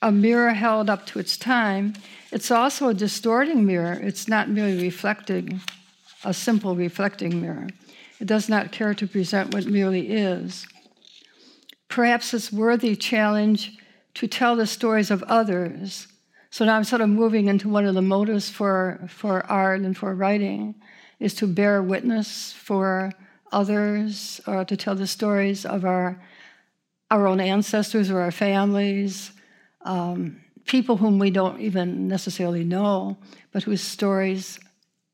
[0.02, 1.94] a mirror held up to its time,
[2.32, 3.94] it's also a distorting mirror.
[3.94, 5.60] It's not merely reflecting,
[6.24, 7.68] a simple reflecting mirror.
[8.20, 10.68] It does not care to present what merely is.
[11.90, 13.78] Perhaps it's worthy challenge
[14.16, 16.08] to tell the stories of others.
[16.52, 19.98] So now I'm sort of moving into one of the motives for, for art and
[19.98, 20.76] for writing
[21.20, 23.12] is to bear witness for
[23.52, 26.22] others or to tell the stories of our,
[27.10, 29.32] our own ancestors or our families,
[29.82, 33.18] um, people whom we don't even necessarily know,
[33.52, 34.60] but whose stories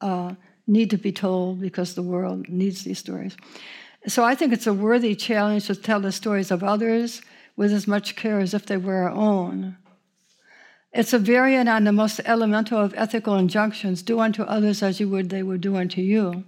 [0.01, 0.33] uh,
[0.67, 3.37] need to be told because the world needs these stories.
[4.07, 7.21] So I think it's a worthy challenge to tell the stories of others
[7.55, 9.77] with as much care as if they were our own.
[10.93, 15.09] It's a variant on the most elemental of ethical injunctions do unto others as you
[15.09, 16.43] would they would do unto you,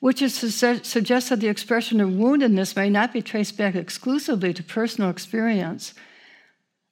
[0.00, 0.50] which is to
[0.84, 5.94] suggest that the expression of woundedness may not be traced back exclusively to personal experience.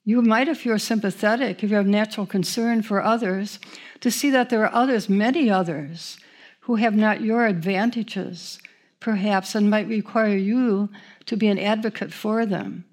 [0.05, 3.59] You might, if you're sympathetic, if you have natural concern for others,
[3.99, 6.17] to see that there are others, many others,
[6.61, 8.57] who have not your advantages,
[9.01, 10.89] perhaps, and might require you
[11.25, 12.85] to be an advocate for them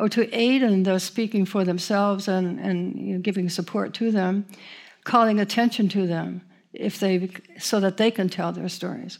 [0.00, 4.10] or to aid in those speaking for themselves and, and you know, giving support to
[4.10, 4.46] them,
[5.04, 6.42] calling attention to them
[6.72, 7.28] if they,
[7.58, 9.18] so that they can tell their stories.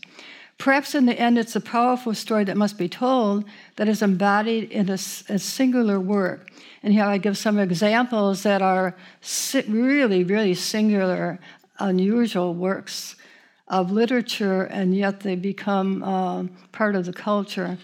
[0.59, 3.45] Perhaps in the end, it's a powerful story that must be told
[3.77, 6.51] that is embodied in a, a singular work.
[6.83, 8.97] And here I give some examples that are
[9.69, 11.39] really, really singular,
[11.79, 13.17] unusual works
[13.69, 17.79] of literature, and yet they become uh, part of the culture.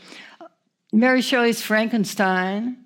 [0.93, 2.77] Mary Shelley's Frankenstein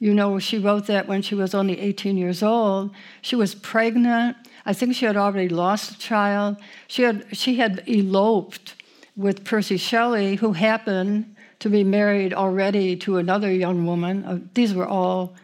[0.00, 2.90] you know, she wrote that when she was only 18 years old.
[3.20, 4.36] She was pregnant.
[4.64, 6.56] I think she had already lost a child.
[6.88, 8.74] She had, she had eloped
[9.14, 14.24] with Percy Shelley, who happened to be married already to another young woman.
[14.24, 15.36] Uh, these were all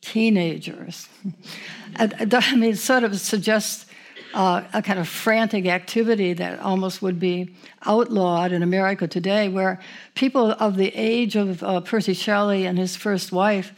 [0.00, 1.08] teenagers.
[1.96, 3.86] I mean, it sort of suggests
[4.34, 7.54] uh, a kind of frantic activity that almost would be
[7.86, 9.80] outlawed in America today, where
[10.14, 13.72] people of the age of uh, Percy Shelley and his first wife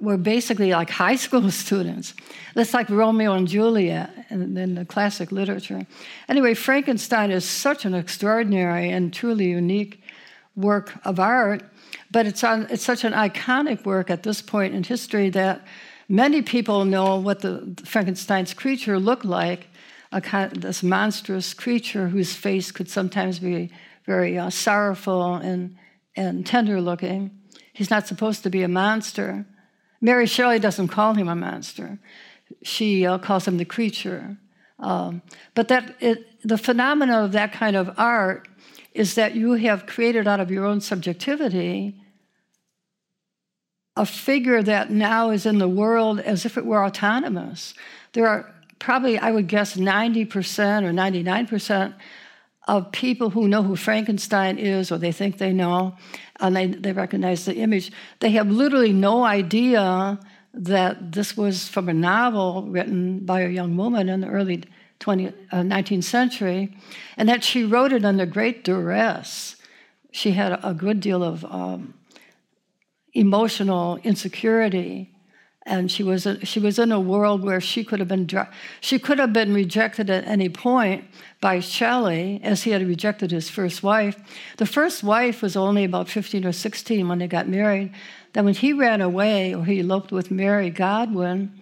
[0.00, 2.14] were basically like high school students.
[2.54, 5.86] That's like Romeo and Juliet in, in, the classic literature.
[6.28, 10.02] Anyway, Frankenstein is such an extraordinary and truly unique
[10.54, 11.62] work of art,
[12.10, 15.66] but it's, on, it's such an iconic work at this point in history that
[16.08, 19.68] many people know what the Frankenstein's creature looked like.
[20.20, 23.70] Kind of this monstrous creature whose face could sometimes be
[24.04, 25.76] very uh, sorrowful and,
[26.16, 27.30] and tender looking.
[27.72, 29.46] He's not supposed to be a monster.
[30.00, 31.98] Mary Shelley doesn't call him a monster.
[32.62, 34.36] She uh, calls him the creature.
[34.78, 35.22] Um,
[35.54, 38.48] but that it, the phenomena of that kind of art
[38.92, 41.98] is that you have created out of your own subjectivity
[43.96, 47.74] a figure that now is in the world as if it were autonomous.
[48.12, 48.52] There are
[48.82, 50.26] probably, I would guess, 90%
[50.82, 51.94] or 99%
[52.66, 55.96] of people who know who Frankenstein is, or they think they know,
[56.40, 60.18] and they, they recognize the image, they have literally no idea
[60.52, 64.64] that this was from a novel written by a young woman in the early
[64.98, 66.76] 20, uh, 19th century,
[67.16, 69.56] and that she wrote it under great duress.
[70.10, 71.94] She had a good deal of um,
[73.14, 75.11] emotional insecurity
[75.64, 78.28] and she was she was in a world where she could have been
[78.80, 81.04] she could have been rejected at any point
[81.40, 84.16] by Shelley as he had rejected his first wife.
[84.56, 87.92] The first wife was only about 15 or 16 when they got married.
[88.32, 91.52] Then when he ran away or he eloped with Mary Godwin,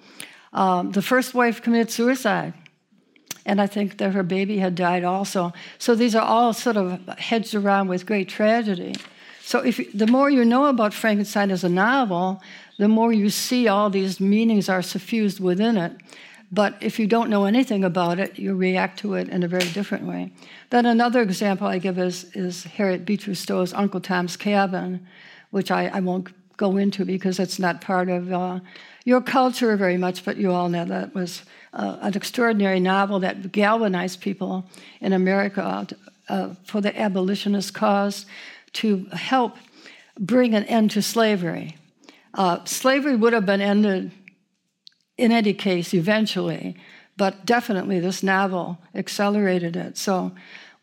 [0.53, 2.55] um, the first wife committed suicide.
[3.46, 5.53] And I think that her baby had died also.
[5.78, 8.94] So these are all sort of hedged around with great tragedy.
[9.42, 12.40] So if the more you know about Frankenstein as a novel,
[12.81, 15.93] the more you see all these meanings are suffused within it.
[16.51, 19.68] But if you don't know anything about it, you react to it in a very
[19.68, 20.33] different way.
[20.70, 25.07] Then another example I give is, is Harriet Beecher Stowe's Uncle Tom's Cabin,
[25.51, 28.61] which I, I won't go into because it's not part of uh,
[29.05, 31.43] your culture very much, but you all know that was
[31.74, 34.64] uh, an extraordinary novel that galvanized people
[35.03, 35.87] in America
[36.31, 38.24] uh, for the abolitionist cause
[38.72, 39.59] to help
[40.18, 41.76] bring an end to slavery.
[42.35, 44.12] Uh, slavery would have been ended
[45.16, 46.76] in any case eventually,
[47.16, 49.99] but definitely this novel accelerated it.
[49.99, 50.33] So,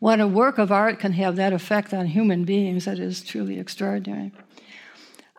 [0.00, 3.58] when a work of art can have that effect on human beings, that is truly
[3.58, 4.30] extraordinary.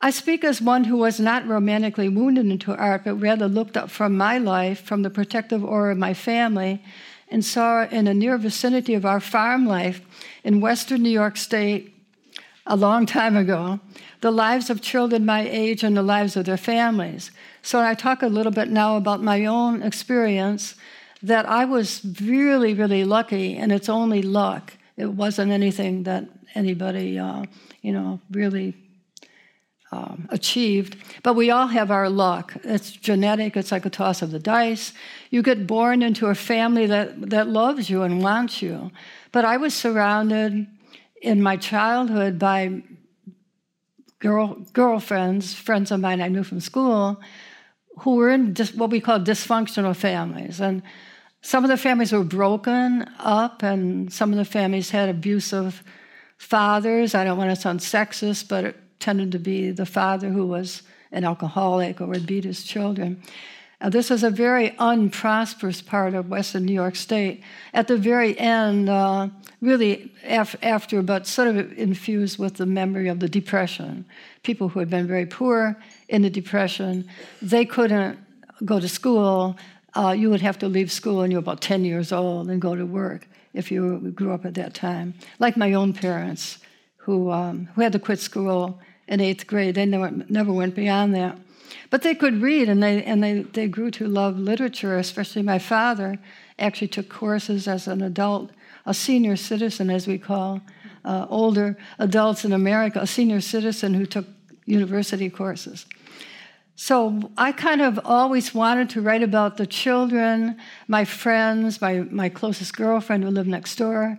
[0.02, 3.90] I speak as one who was not romantically wounded into art, but rather looked up
[3.90, 6.84] from my life, from the protective aura of my family,
[7.30, 10.02] and saw in a near vicinity of our farm life
[10.44, 11.94] in western New York State
[12.70, 13.80] a long time ago,
[14.22, 17.32] the lives of children my age and the lives of their families.
[17.64, 20.76] So I talk a little bit now about my own experience
[21.24, 24.74] that I was really, really lucky, and it's only luck.
[24.96, 27.46] It wasn't anything that anybody, uh,
[27.82, 28.76] you know, really
[29.92, 30.96] um, achieved.
[31.24, 32.54] But we all have our luck.
[32.64, 34.94] It's genetic, it's like a toss of the dice.
[35.32, 38.92] You get born into a family that, that loves you and wants you.
[39.32, 40.68] But I was surrounded
[41.22, 42.82] in my childhood by
[44.20, 47.20] girl, girlfriends, friends of mine I knew from school,
[48.00, 50.62] who were in dis, what we call dysfunctional families.
[50.62, 50.82] And
[51.42, 55.84] some of the families were broken up, and some of the families had abusive
[56.38, 57.16] fathers.
[57.16, 60.84] I don't want to sound sexist, but it tended to be the father who was
[61.12, 63.22] an alcoholic or would beat his children.
[63.88, 67.42] This is a very unprosperous part of Western New York State.
[67.74, 69.30] At the very end, uh,
[69.62, 74.04] really af- after, but sort of infused with the memory of the Depression.
[74.44, 77.08] People who had been very poor in the Depression,
[77.42, 78.20] they couldn't
[78.66, 79.58] go to school.
[79.96, 82.62] Uh, you would have to leave school when you were about 10 years old and
[82.62, 85.14] go to work if you grew up at that time.
[85.40, 86.58] Like my own parents,
[86.98, 88.78] who, um, who had to quit school
[89.08, 89.76] in eighth grade.
[89.76, 91.38] They never, never went beyond that.
[91.90, 95.60] But they could read and they, and they, they grew to love literature, especially my
[95.60, 96.18] father
[96.58, 98.52] actually took courses as an adult,
[98.86, 100.62] a senior citizen, as we call
[101.06, 104.26] uh, older adults in America, a senior citizen who took
[104.66, 105.86] university courses.
[106.76, 110.58] So I kind of always wanted to write about the children,
[110.88, 114.18] my friends, my, my closest girlfriend who lived next door.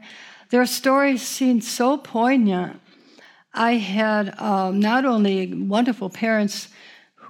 [0.51, 2.81] Their stories seemed so poignant.
[3.55, 6.69] I had um, not only wonderful parents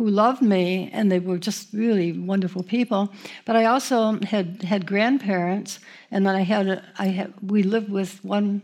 [0.00, 3.12] who loved me, and they were just really wonderful people.
[3.44, 5.78] But I also had had grandparents,
[6.10, 8.62] and then I had a, I had we lived with one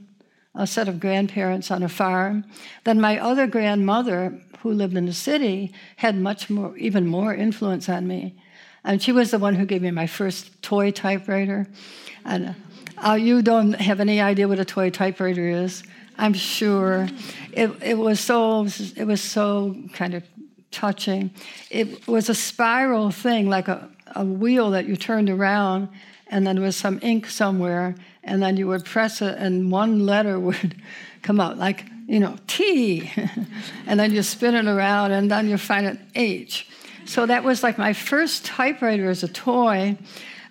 [0.54, 2.42] a set of grandparents on a farm.
[2.84, 7.86] Then my other grandmother, who lived in the city, had much more, even more influence
[7.90, 8.34] on me,
[8.82, 11.66] and she was the one who gave me my first toy typewriter.
[12.24, 12.56] And
[13.06, 15.82] uh, you don't have any idea what a toy typewriter is.
[16.16, 17.08] I'm sure
[17.52, 18.66] it, it was so
[18.96, 20.22] it was so kind of
[20.70, 21.30] touching.
[21.70, 25.88] It was a spiral thing, like a, a wheel that you turned around,
[26.28, 27.94] and then there was some ink somewhere,
[28.24, 30.76] and then you would press it, and one letter would
[31.22, 33.10] come out, like, you know, T.
[33.86, 36.68] and then you spin it around, and then you find an H.
[37.04, 39.96] So that was like my first typewriter as a toy.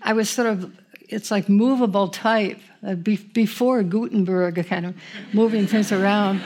[0.02, 0.74] I was sort of,
[1.10, 4.96] it's like movable type, uh, before Gutenberg, kind of
[5.34, 6.42] moving things around.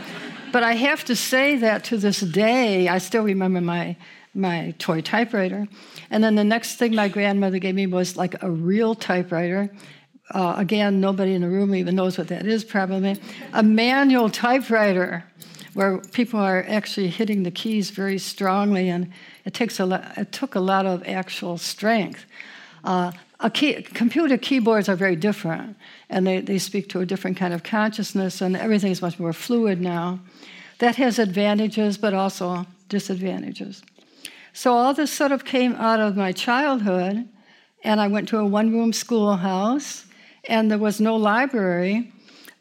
[0.51, 3.95] But I have to say that to this day, I still remember my
[4.33, 5.67] my toy typewriter.
[6.11, 9.69] And then the next thing my grandmother gave me was like a real typewriter.
[10.31, 13.19] Uh, again, nobody in the room even knows what that is, probably.
[13.53, 15.23] A manual typewriter
[15.73, 19.11] where people are actually hitting the keys very strongly, and
[19.45, 22.25] it takes a lot, it took a lot of actual strength.
[22.83, 23.11] Uh,
[23.53, 25.75] key, computer keyboards are very different,
[26.09, 29.33] and they, they speak to a different kind of consciousness, and everything is much more
[29.33, 30.19] fluid now.
[30.79, 33.83] That has advantages, but also disadvantages.
[34.53, 37.27] So all this sort of came out of my childhood,
[37.83, 40.05] and I went to a one room schoolhouse,
[40.47, 42.11] and there was no library,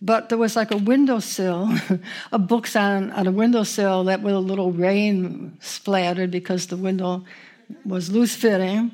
[0.03, 1.72] but there was like a windowsill,
[2.32, 7.24] of books on, on a windowsill that with a little rain splattered because the window
[7.84, 8.92] was loose fitting.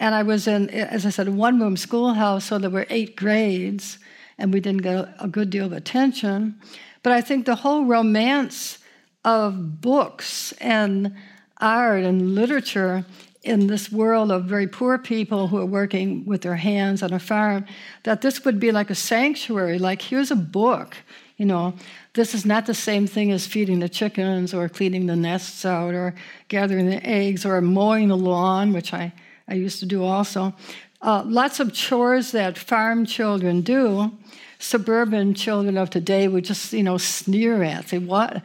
[0.00, 3.16] And I was in, as I said, a one room schoolhouse, so there were eight
[3.16, 3.98] grades,
[4.38, 6.58] and we didn't get a good deal of attention.
[7.02, 8.78] But I think the whole romance
[9.26, 11.14] of books and
[11.58, 13.04] art and literature
[13.42, 17.18] in this world of very poor people who are working with their hands on a
[17.18, 17.66] farm,
[18.04, 20.96] that this would be like a sanctuary, like here's a book,
[21.36, 21.74] you know,
[22.14, 25.94] this is not the same thing as feeding the chickens or cleaning the nests out
[25.94, 26.14] or
[26.48, 29.12] gathering the eggs or mowing the lawn, which I,
[29.50, 30.54] I used to do also.
[31.02, 34.12] Uh, lots of chores that farm children do
[34.60, 37.88] suburban children of today would just, you know, sneer at.
[37.88, 38.42] Say, what?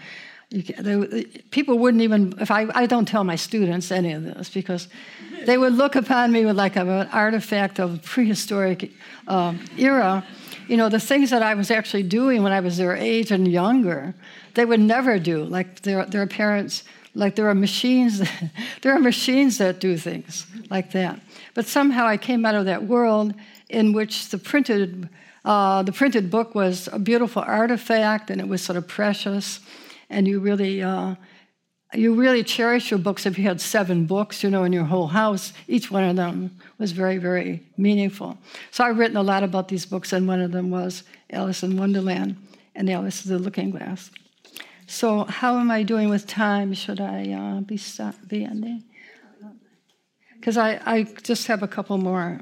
[1.52, 4.88] People wouldn't even, if I, I don't tell my students any of this because
[5.46, 8.92] they would look upon me with like an artifact of prehistoric
[9.28, 10.26] um, era.
[10.68, 13.48] You know, the things that I was actually doing when I was their age and
[13.48, 14.16] younger,
[14.54, 15.44] they would never do.
[15.44, 16.84] Like their, their parents,
[17.16, 18.22] like there are machines,
[18.82, 21.20] there are machines that do things like that.
[21.54, 23.34] But somehow I came out of that world
[23.70, 25.10] in which the printed
[25.46, 29.60] uh, the printed book was a beautiful artifact, and it was sort of precious.
[30.10, 31.16] And you really, uh,
[31.94, 33.28] you really cherish your books.
[33.28, 36.58] If you had seven books, you know, in your whole house, each one of them
[36.80, 38.40] was very, very meaningful.
[38.72, 41.78] So I've written a lot about these books, and one of them was Alice in
[41.78, 42.38] Wonderland
[42.74, 44.10] and Alice the Looking Glass.
[44.88, 46.74] So how am I doing with time?
[46.74, 48.84] Should I uh, be stop, be ending?
[50.36, 52.40] Because I, I just have a couple more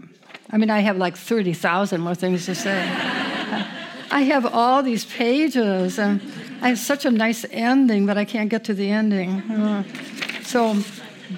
[0.54, 2.80] I mean, I have like 30,000 more things to say.
[4.12, 6.22] I have all these pages, and
[6.62, 9.42] I have such a nice ending, but I can't get to the ending.
[9.50, 9.84] Uh,
[10.44, 10.78] so,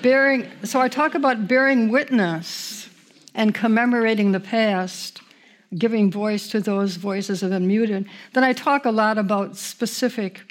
[0.02, 2.90] bearing, so I talk about bearing witness
[3.34, 5.22] and commemorating the past,
[5.78, 8.10] giving voice to those voices that have been muted.
[8.34, 10.42] Then I talk a lot about specific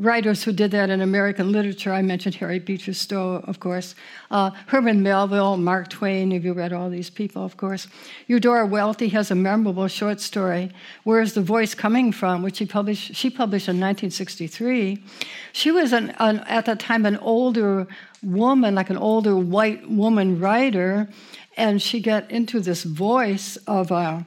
[0.00, 1.92] writers who did that in American literature.
[1.92, 3.94] I mentioned Harry Beecher Stowe, of course.
[4.30, 7.86] Uh, Herman Melville, Mark Twain, have you read all these people, of course.
[8.26, 10.72] Eudora Welty has a memorable short story,
[11.04, 15.04] Where's the Voice Coming From, which she published, she published in 1963.
[15.52, 17.86] She was, an, an, at that time, an older
[18.22, 21.10] woman, like an older white woman writer,
[21.58, 24.26] and she got into this voice of a,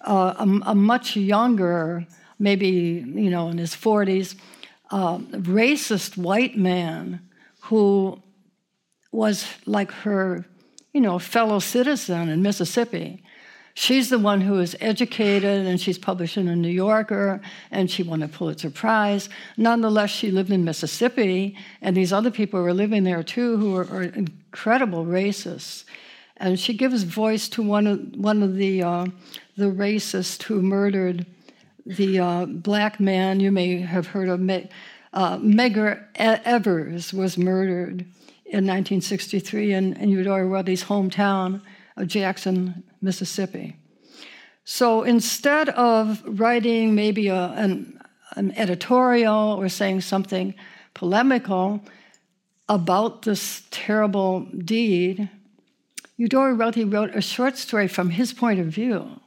[0.00, 2.06] a, a much younger,
[2.38, 4.36] maybe, you know, in his 40s,
[4.92, 7.20] uh, racist white man
[7.62, 8.22] who
[9.10, 10.44] was like her,
[10.92, 13.22] you know, fellow citizen in Mississippi.
[13.74, 17.40] She's the one who is educated and she's published in a New Yorker
[17.70, 19.30] and she won a Pulitzer Prize.
[19.56, 23.88] Nonetheless, she lived in Mississippi and these other people were living there too who are,
[23.90, 25.84] are incredible racists.
[26.36, 29.06] And she gives voice to one of, one of the, uh,
[29.56, 31.24] the racists who murdered
[31.86, 38.00] the uh, black man you may have heard of, uh, Medgar Evers was murdered
[38.44, 41.60] in 1963 in, in Eudora Welty's hometown
[41.96, 43.76] of Jackson, Mississippi.
[44.64, 48.00] So instead of writing maybe a, an,
[48.36, 50.54] an editorial or saying something
[50.94, 51.82] polemical
[52.68, 55.28] about this terrible deed,
[56.16, 59.20] Eudora Welty wrote a short story from his point of view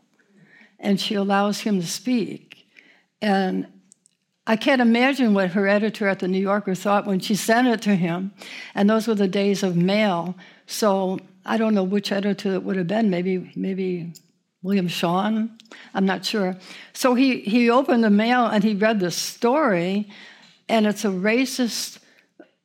[0.79, 2.44] and she allows him to speak.
[3.21, 3.67] And
[4.47, 7.81] I can't imagine what her editor at the New Yorker thought when she sent it
[7.83, 8.33] to him.
[8.75, 10.35] And those were the days of mail.
[10.67, 13.09] So I don't know which editor it would have been.
[13.09, 14.13] Maybe, maybe
[14.61, 15.57] William Shawn.
[15.93, 16.57] I'm not sure.
[16.93, 20.09] So he, he opened the mail and he read the story,
[20.67, 21.99] and it's a racist,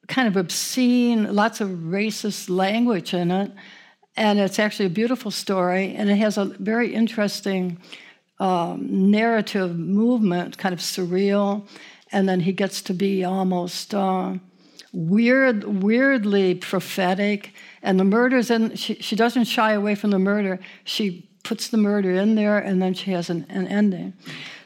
[0.09, 3.53] kind of obscene, lots of racist language in it.
[4.17, 7.79] And it's actually a beautiful story, and it has a very interesting
[8.41, 11.69] um, narrative movement, kind of surreal,
[12.11, 14.35] and then he gets to be almost uh,
[14.93, 17.53] weird, weirdly prophetic.
[17.83, 20.59] And the murders, and she, she doesn't shy away from the murder.
[20.85, 24.15] She puts the murder in there, and then she has an, an ending.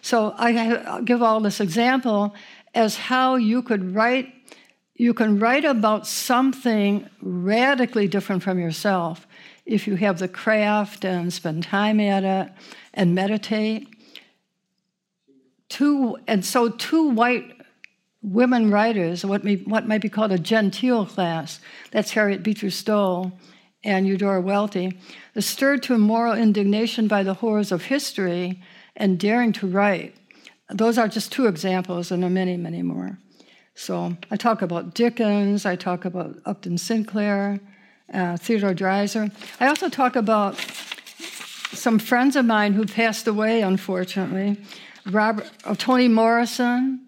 [0.01, 2.35] So I give all this example
[2.75, 4.33] as how you could write.
[4.95, 9.27] You can write about something radically different from yourself
[9.66, 12.53] if you have the craft and spend time at it
[12.95, 13.88] and meditate.
[15.68, 17.61] Two, and so two white
[18.22, 23.32] women writers, what, may, what might be called a genteel class, that's Harriet Beecher Stowe
[23.82, 24.99] and Eudora Welty,
[25.34, 28.62] is stirred to moral indignation by the horrors of history
[28.97, 30.16] and daring to write.
[30.70, 33.18] Those are just two examples, and there are many, many more.
[33.74, 37.61] So I talk about Dickens, I talk about Upton Sinclair,
[38.12, 39.30] uh, Theodore Dreiser.
[39.61, 40.55] I also talk about
[41.75, 44.57] some friends of mine who passed away, unfortunately.
[45.07, 47.05] Robert, oh, Toni Morrison,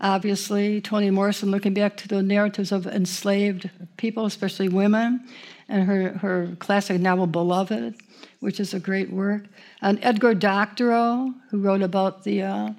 [0.00, 0.80] obviously.
[0.80, 5.26] Toni Morrison, looking back to the narratives of enslaved people, especially women,
[5.68, 7.94] and her, her classic novel, Beloved,
[8.40, 9.44] which is a great work.
[9.80, 12.70] And Edgar Doctorow, who wrote about the uh,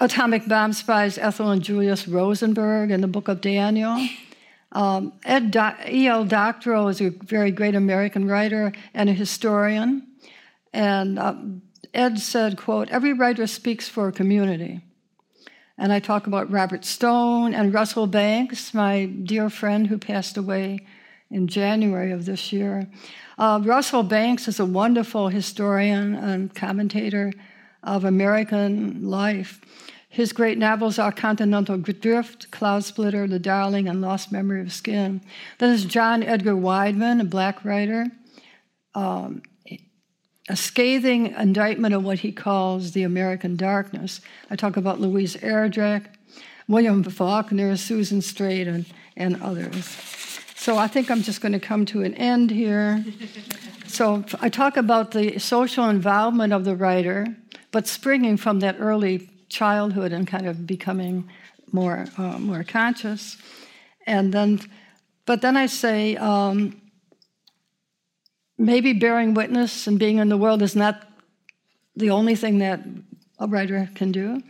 [0.00, 4.06] atomic bomb spies Ethel and Julius Rosenberg in the book of Daniel.
[4.76, 6.26] Um, Ed Do- E.L.
[6.26, 10.06] Doctorow is a very great American writer and a historian.
[10.74, 11.34] And uh,
[11.94, 14.82] Ed said, quote, every writer speaks for a community.
[15.78, 20.80] And I talk about Robert Stone and Russell Banks, my dear friend who passed away
[21.30, 22.86] in January of this year.
[23.38, 27.32] Uh, Russell Banks is a wonderful historian and commentator
[27.82, 29.62] of American life.
[30.16, 35.20] His great novels are Continental Drift, Cloudsplitter, The Darling, and Lost Memory of Skin.
[35.58, 38.06] Then there's John Edgar Wideman, a black writer,
[38.94, 39.42] um,
[40.48, 44.22] a scathing indictment of what he calls the American darkness.
[44.50, 46.06] I talk about Louise Erdrich,
[46.66, 48.86] William Faulkner, Susan Straight, and,
[49.18, 49.84] and others.
[50.54, 53.04] So I think I'm just going to come to an end here.
[53.86, 57.26] So I talk about the social involvement of the writer,
[57.70, 61.28] but springing from that early childhood and kind of becoming
[61.72, 63.36] more uh, more conscious,
[64.06, 64.60] and then,
[65.24, 66.80] but then I say um,
[68.56, 71.06] maybe bearing witness and being in the world is not
[71.96, 72.80] the only thing that
[73.38, 74.42] a writer can do.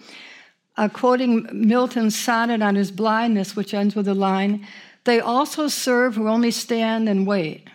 [0.77, 4.67] Uh, quoting Milton's sonnet on his blindness, which ends with the line,
[5.05, 7.67] "They also serve who only stand and wait."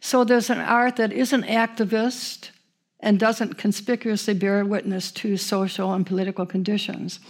[0.00, 2.50] So there's an art that isn't activist
[3.06, 7.20] and doesn't conspicuously bear witness to social and political conditions.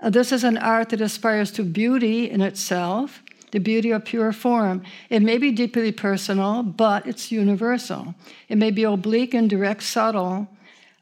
[0.00, 4.32] Uh, this is an art that aspires to beauty in itself, the beauty of pure
[4.32, 4.82] form.
[5.10, 8.14] It may be deeply personal, but it's universal.
[8.48, 10.48] It may be oblique and direct, subtle,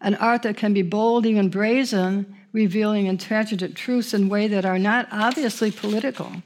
[0.00, 4.80] an art that can be bold, even brazen, revealing intransigent truths in ways that are
[4.80, 6.42] not obviously political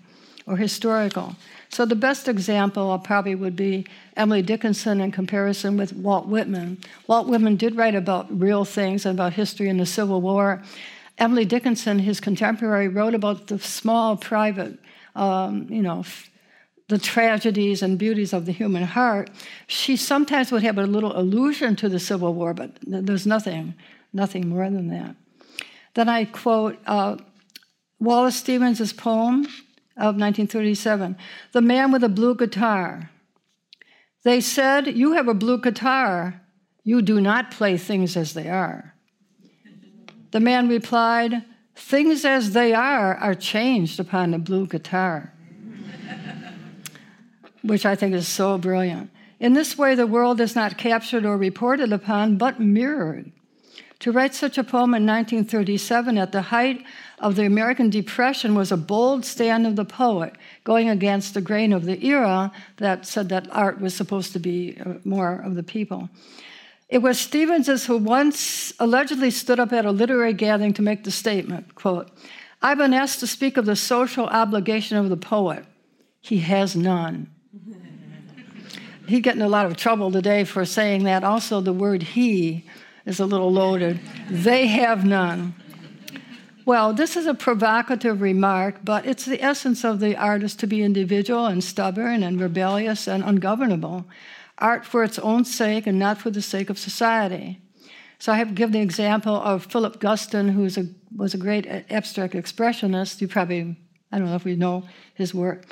[0.47, 1.37] or historical.
[1.73, 6.77] So the best example probably would be Emily Dickinson in comparison with Walt Whitman.
[7.07, 10.63] Walt Whitman did write about real things and about history and the Civil War.
[11.17, 14.79] Emily Dickinson, his contemporary, wrote about the small, private,
[15.17, 16.05] um, you know,
[16.89, 19.31] the tragedies and beauties of the human heart.
[19.67, 23.75] She sometimes would have a little allusion to the Civil War, but there's nothing,
[24.13, 25.17] nothing more than that.
[25.95, 27.17] Then I quote uh,
[27.99, 29.47] Wallace Stevens' poem,
[29.97, 31.17] of 1937,
[31.53, 33.11] The Man with a Blue Guitar.
[34.23, 36.41] They said, You have a blue guitar.
[36.85, 38.95] You do not play things as they are.
[40.31, 45.33] The man replied, Things as they are are changed upon a blue guitar.
[47.63, 49.11] Which I think is so brilliant.
[49.41, 53.33] In this way, the world is not captured or reported upon, but mirrored.
[54.03, 56.85] To write such a poem in 1937 at the height
[57.21, 60.35] of the American Depression was a bold stand of the poet,
[60.65, 64.77] going against the grain of the era that said that art was supposed to be
[64.85, 66.11] uh, more of the people.
[66.89, 71.13] It was Stevens who once allegedly stood up at a literary gathering to make the
[71.13, 72.11] statement, quote,
[72.61, 75.65] I've been asked to speak of the social obligation of the poet.
[76.21, 77.31] He has none.
[79.07, 81.23] He's getting a lot of trouble today for saying that.
[81.23, 82.65] Also, the word he
[83.07, 84.01] is a little loaded.
[84.29, 85.55] They have none.
[86.65, 90.83] Well, this is a provocative remark, but it's the essence of the artist to be
[90.83, 94.07] individual and stubborn and rebellious and ungovernable.
[94.59, 97.61] Art for its own sake and not for the sake of society.
[98.21, 100.87] So I have given the example of Philip Guston, who a,
[101.17, 103.21] was a great abstract expressionist.
[103.21, 103.77] You probably,
[104.13, 104.85] I don't know if we know
[105.15, 105.65] his work,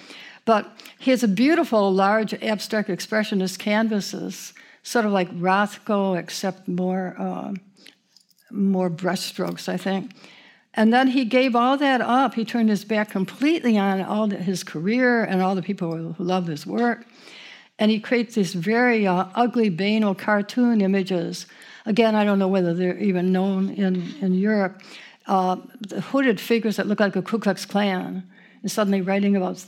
[0.44, 4.52] but he has a beautiful, large abstract expressionist canvases
[4.82, 7.52] sort of like Rothko, except more, uh,
[8.50, 10.12] more brushstrokes, I think.
[10.74, 12.34] And then he gave all that up.
[12.34, 16.22] He turned his back completely on all the, his career and all the people who
[16.22, 17.04] loved his work.
[17.78, 21.46] And he creates these very uh, ugly, banal cartoon images.
[21.86, 24.80] Again, I don't know whether they're even known in, in Europe.
[25.26, 28.22] Uh, the hooded figures that look like a Ku Klux Klan,
[28.62, 29.64] and suddenly writing about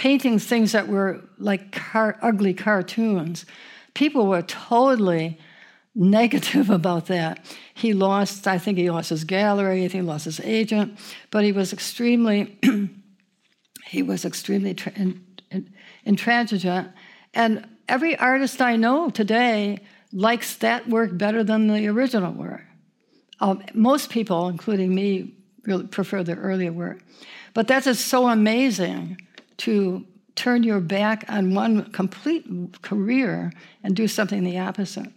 [0.00, 3.44] painting things that were like car- ugly cartoons.
[3.92, 5.38] People were totally
[5.94, 7.44] negative about that.
[7.74, 10.98] He lost, I think he lost his gallery, I think he lost his agent,
[11.30, 12.58] but he was extremely,
[13.84, 14.94] he was extremely tra-
[16.06, 16.88] intransigent.
[17.34, 19.80] And every artist I know today
[20.14, 22.64] likes that work better than the original work.
[23.40, 25.34] Um, most people, including me,
[25.66, 27.02] really prefer the earlier work.
[27.52, 29.18] But that is so amazing
[29.60, 30.06] to
[30.36, 32.46] turn your back on one complete
[32.82, 33.52] career
[33.82, 35.12] and do something the opposite.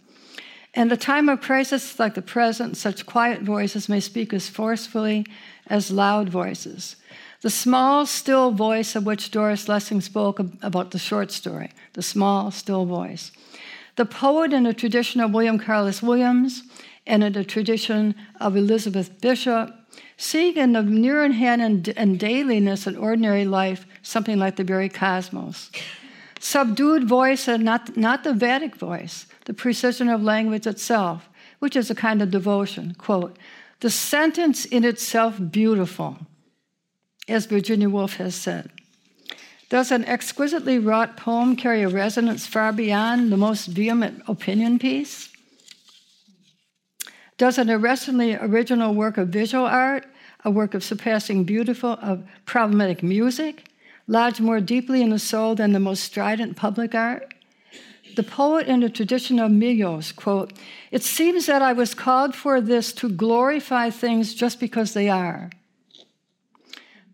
[0.74, 5.24] In a time of crisis like the present, such quiet voices may speak as forcefully
[5.68, 6.96] as loud voices.
[7.42, 12.50] The small, still voice of which Doris Lessing spoke about the short story, the small,
[12.50, 13.30] still voice.
[13.96, 16.64] The poet in the tradition of William Carlos Williams
[17.06, 19.72] and in the tradition of Elizabeth Bishop
[20.16, 24.64] seeing in the near in hand and, and dailiness and ordinary life something like the
[24.64, 25.70] very cosmos.
[26.40, 31.28] Subdued voice and not, not the vatic voice, the precision of language itself,
[31.58, 32.94] which is a kind of devotion.
[32.98, 33.38] Quote,
[33.80, 36.18] the sentence in itself beautiful,
[37.28, 38.70] as Virginia Woolf has said.
[39.68, 45.33] Does an exquisitely wrought poem carry a resonance far beyond the most vehement opinion piece?
[47.36, 50.06] Does an arrestingly original work of visual art,
[50.44, 53.68] a work of surpassing beautiful, of problematic music,
[54.06, 57.34] lodge more deeply in the soul than the most strident public art?
[58.14, 60.52] The poet in the tradition of Milosz, quote,
[60.92, 65.50] It seems that I was called for this to glorify things just because they are.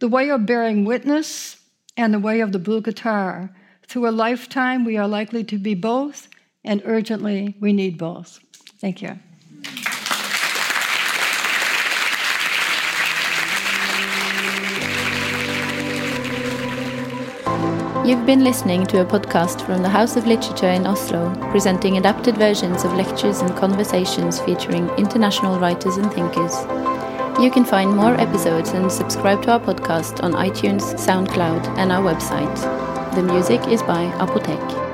[0.01, 1.61] The way of bearing witness
[1.97, 3.51] and the way of the blue guitar.
[3.87, 6.29] Through a lifetime, we are likely to be both,
[6.63, 8.41] and urgently, we need both.
[8.79, 9.19] Thank you.
[18.03, 22.35] You've been listening to a podcast from the House of Literature in Oslo, presenting adapted
[22.39, 26.57] versions of lectures and conversations featuring international writers and thinkers.
[27.39, 32.03] You can find more episodes and subscribe to our podcast on iTunes, SoundCloud, and our
[32.03, 33.15] website.
[33.15, 34.90] The music is by Apotek.